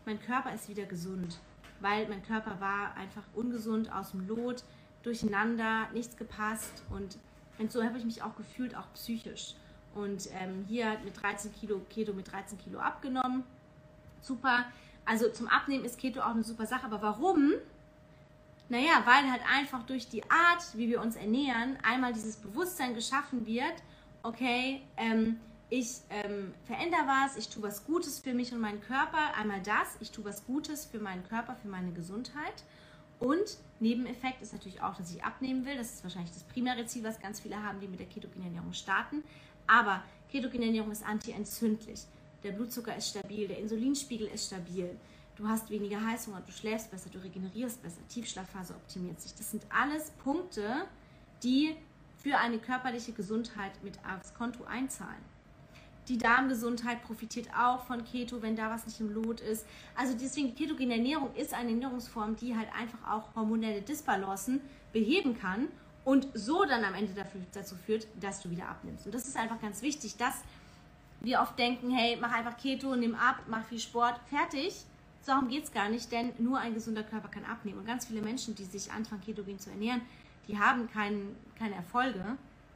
mein 0.06 0.20
Körper 0.22 0.54
ist 0.54 0.68
wieder 0.68 0.84
gesund 0.84 1.38
weil 1.80 2.08
mein 2.08 2.22
Körper 2.22 2.60
war 2.60 2.94
einfach 2.96 3.22
ungesund, 3.34 3.92
aus 3.92 4.10
dem 4.12 4.26
Lot, 4.26 4.64
durcheinander, 5.02 5.88
nichts 5.92 6.16
gepasst 6.16 6.82
und, 6.90 7.18
und 7.58 7.70
so 7.70 7.82
habe 7.82 7.98
ich 7.98 8.04
mich 8.04 8.22
auch 8.22 8.36
gefühlt, 8.36 8.76
auch 8.76 8.92
psychisch. 8.94 9.54
Und 9.94 10.28
ähm, 10.40 10.64
hier 10.68 10.98
mit 11.04 11.20
13 11.20 11.52
Kilo, 11.52 11.80
Keto 11.90 12.12
mit 12.12 12.30
13 12.30 12.58
Kilo 12.58 12.78
abgenommen. 12.78 13.42
Super. 14.20 14.66
Also 15.04 15.30
zum 15.30 15.48
Abnehmen 15.48 15.84
ist 15.84 15.98
Keto 15.98 16.20
auch 16.20 16.34
eine 16.34 16.44
super 16.44 16.66
Sache. 16.66 16.84
Aber 16.84 17.02
warum? 17.02 17.54
Naja, 18.68 19.02
weil 19.06 19.30
halt 19.30 19.40
einfach 19.56 19.82
durch 19.84 20.08
die 20.08 20.22
Art, 20.24 20.62
wie 20.74 20.88
wir 20.88 21.00
uns 21.00 21.16
ernähren, 21.16 21.78
einmal 21.82 22.12
dieses 22.12 22.36
Bewusstsein 22.36 22.94
geschaffen 22.94 23.46
wird, 23.46 23.82
okay, 24.22 24.82
ähm, 24.96 25.40
ich 25.70 25.98
ähm, 26.08 26.54
verändere 26.64 27.02
was, 27.06 27.36
ich 27.36 27.48
tue 27.48 27.62
was 27.62 27.84
Gutes 27.84 28.18
für 28.18 28.32
mich 28.32 28.52
und 28.52 28.60
meinen 28.60 28.80
Körper. 28.80 29.34
Einmal 29.36 29.60
das, 29.62 29.96
ich 30.00 30.10
tue 30.10 30.24
was 30.24 30.46
Gutes 30.46 30.86
für 30.86 30.98
meinen 30.98 31.22
Körper, 31.28 31.56
für 31.56 31.68
meine 31.68 31.92
Gesundheit. 31.92 32.64
Und 33.18 33.58
Nebeneffekt 33.80 34.40
ist 34.40 34.52
natürlich 34.52 34.80
auch, 34.80 34.96
dass 34.96 35.12
ich 35.12 35.22
abnehmen 35.22 35.66
will. 35.66 35.76
Das 35.76 35.92
ist 35.92 36.02
wahrscheinlich 36.04 36.32
das 36.32 36.44
primäre 36.44 36.86
Ziel, 36.86 37.04
was 37.04 37.20
ganz 37.20 37.40
viele 37.40 37.62
haben, 37.62 37.80
die 37.80 37.88
mit 37.88 38.00
der 38.00 38.06
ketogenen 38.06 38.46
Ernährung 38.46 38.72
starten. 38.72 39.22
Aber 39.66 40.02
ketogene 40.30 40.66
Ernährung 40.66 40.90
ist 40.90 41.04
antientzündlich. 41.04 42.06
Der 42.42 42.52
Blutzucker 42.52 42.96
ist 42.96 43.08
stabil, 43.08 43.48
der 43.48 43.58
Insulinspiegel 43.58 44.28
ist 44.28 44.46
stabil. 44.46 44.96
Du 45.36 45.46
hast 45.46 45.70
weniger 45.70 46.04
Heißhunger, 46.04 46.40
du 46.40 46.52
schläfst 46.52 46.90
besser, 46.90 47.10
du 47.10 47.18
regenerierst 47.18 47.82
besser, 47.82 48.00
Tiefschlafphase 48.08 48.74
optimiert 48.74 49.20
sich. 49.20 49.34
Das 49.34 49.50
sind 49.50 49.64
alles 49.70 50.10
Punkte, 50.22 50.86
die 51.42 51.76
für 52.16 52.38
eine 52.38 52.58
körperliche 52.58 53.12
Gesundheit 53.12 53.72
mit 53.84 53.98
aufs 54.04 54.34
Konto 54.34 54.64
einzahlen. 54.64 55.22
Die 56.08 56.16
Darmgesundheit 56.16 57.02
profitiert 57.02 57.48
auch 57.54 57.84
von 57.84 58.04
Keto, 58.04 58.40
wenn 58.40 58.56
da 58.56 58.70
was 58.70 58.86
nicht 58.86 58.98
im 59.00 59.12
Lot 59.12 59.40
ist. 59.40 59.66
Also 59.94 60.14
deswegen, 60.18 60.54
die 60.54 60.54
ketogene 60.54 60.94
Ernährung 60.94 61.34
ist 61.34 61.52
eine 61.52 61.70
Ernährungsform, 61.70 62.36
die 62.36 62.56
halt 62.56 62.68
einfach 62.74 62.98
auch 63.10 63.34
hormonelle 63.34 63.82
Disbalancen 63.82 64.60
beheben 64.92 65.38
kann 65.38 65.68
und 66.04 66.26
so 66.32 66.64
dann 66.64 66.84
am 66.84 66.94
Ende 66.94 67.12
dafür, 67.12 67.42
dazu 67.52 67.74
führt, 67.76 68.06
dass 68.20 68.40
du 68.40 68.50
wieder 68.50 68.68
abnimmst. 68.68 69.04
Und 69.04 69.14
das 69.14 69.28
ist 69.28 69.36
einfach 69.36 69.60
ganz 69.60 69.82
wichtig, 69.82 70.16
dass 70.16 70.42
wir 71.20 71.40
oft 71.40 71.58
denken, 71.58 71.90
hey, 71.90 72.16
mach 72.18 72.32
einfach 72.32 72.56
Keto, 72.56 72.96
nimm 72.96 73.14
ab, 73.14 73.40
mach 73.46 73.64
viel 73.64 73.80
Sport, 73.80 74.18
fertig. 74.30 74.72
So 75.20 75.32
darum 75.32 75.48
geht 75.48 75.64
es 75.64 75.72
gar 75.72 75.90
nicht, 75.90 76.10
denn 76.10 76.32
nur 76.38 76.58
ein 76.58 76.72
gesunder 76.72 77.02
Körper 77.02 77.28
kann 77.28 77.44
abnehmen. 77.44 77.80
Und 77.80 77.86
ganz 77.86 78.06
viele 78.06 78.22
Menschen, 78.22 78.54
die 78.54 78.64
sich 78.64 78.90
anfangen, 78.90 79.20
ketogen 79.20 79.58
zu 79.58 79.68
ernähren, 79.68 80.00
die 80.46 80.58
haben 80.58 80.88
kein, 80.90 81.36
keine 81.58 81.74
Erfolge. 81.74 82.24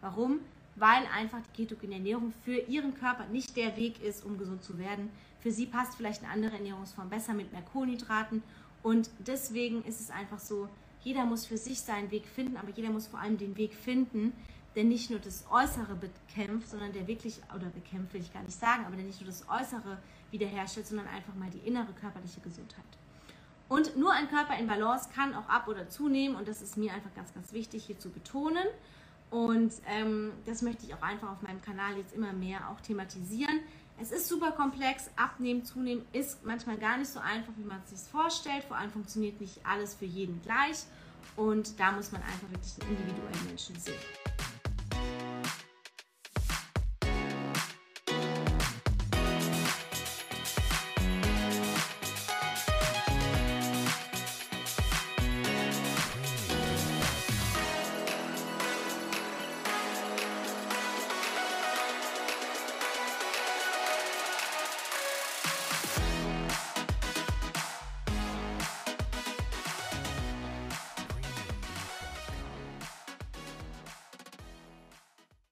Warum? 0.03 0.41
Weil 0.77 1.07
einfach 1.15 1.41
die 1.43 1.63
ketogene 1.63 1.95
Ernährung 1.95 2.33
für 2.45 2.57
ihren 2.57 2.95
Körper 2.95 3.27
nicht 3.27 3.57
der 3.57 3.77
Weg 3.77 4.03
ist, 4.03 4.25
um 4.25 4.39
gesund 4.39 4.63
zu 4.63 4.79
werden. 4.79 5.11
Für 5.41 5.51
sie 5.51 5.67
passt 5.67 5.97
vielleicht 5.97 6.23
eine 6.23 6.33
andere 6.33 6.57
Ernährungsform 6.57 7.11
besser 7.11 7.35
mit 7.35 7.53
mehr 7.53 7.63
Kohlenhydraten 7.63 8.43
und 8.83 9.11
deswegen 9.19 9.85
ist 9.85 10.01
es 10.01 10.11
einfach 10.11 10.39
so, 10.39 10.69
jeder 11.03 11.25
muss 11.25 11.47
für 11.47 11.57
sich 11.57 11.81
seinen 11.81 12.11
Weg 12.11 12.27
finden, 12.27 12.57
aber 12.57 12.71
jeder 12.71 12.91
muss 12.91 13.07
vor 13.07 13.21
allem 13.21 13.39
den 13.39 13.57
Weg 13.57 13.75
finden, 13.75 14.33
der 14.75 14.85
nicht 14.85 15.11
nur 15.11 15.19
das 15.19 15.45
Äußere 15.51 15.97
bekämpft, 15.97 16.71
sondern 16.71 16.93
der 16.93 17.07
wirklich, 17.07 17.41
oder 17.55 17.67
bekämpft 17.67 18.15
will 18.15 18.21
ich 18.21 18.33
gar 18.33 18.43
nicht 18.43 18.59
sagen, 18.59 18.85
aber 18.87 18.97
der 18.97 19.05
nicht 19.05 19.21
nur 19.21 19.29
das 19.29 19.47
Äußere 19.49 19.99
wiederherstellt, 20.31 20.87
sondern 20.87 21.09
einfach 21.09 21.35
mal 21.35 21.51
die 21.51 21.67
innere 21.67 21.93
körperliche 21.93 22.41
Gesundheit. 22.41 22.85
Und 23.69 23.97
nur 23.97 24.13
ein 24.13 24.29
Körper 24.29 24.59
in 24.59 24.67
Balance 24.67 25.11
kann 25.15 25.35
auch 25.35 25.49
ab- 25.49 25.69
oder 25.69 25.89
zunehmen 25.89 26.37
und 26.37 26.49
das 26.49 26.63
ist 26.63 26.77
mir 26.77 26.93
einfach 26.93 27.15
ganz, 27.15 27.33
ganz 27.35 27.53
wichtig 27.53 27.85
hier 27.85 27.99
zu 27.99 28.11
betonen. 28.11 28.67
Und 29.33 29.73
ähm, 29.87 30.31
das 30.45 30.61
möchte 30.61 30.85
ich 30.85 30.95
auch 30.95 31.01
einfach 31.01 31.33
auf 31.33 31.41
meinem 31.41 31.63
Kanal 31.63 31.97
jetzt 31.97 32.15
immer 32.15 32.35
mehr 32.35 32.69
auch 32.69 32.81
thematisieren. 32.83 33.61
Es 33.99 34.13
ist 34.13 34.29
super 34.29 34.53
komplex, 34.53 35.11
abnehmen, 35.17 35.65
zunehmen 35.65 36.05
ist 36.13 36.45
manchmal 36.45 36.77
gar 36.77 36.99
nicht 36.99 37.11
so 37.11 37.19
einfach, 37.19 37.53
wie 37.57 37.65
man 37.65 37.81
es 37.83 37.91
sich 37.91 38.11
vorstellt. 38.11 38.63
Vor 38.65 38.77
allem 38.77 38.91
funktioniert 38.91 39.41
nicht 39.41 39.65
alles 39.65 39.95
für 39.95 40.05
jeden 40.05 40.43
gleich 40.43 40.85
und 41.37 41.81
da 41.81 41.93
muss 41.93 42.13
man 42.13 42.21
einfach 42.23 42.51
wirklich 42.51 42.75
den 42.75 42.91
individuellen 42.91 43.47
Menschen 43.47 43.75
sehen. 43.79 44.32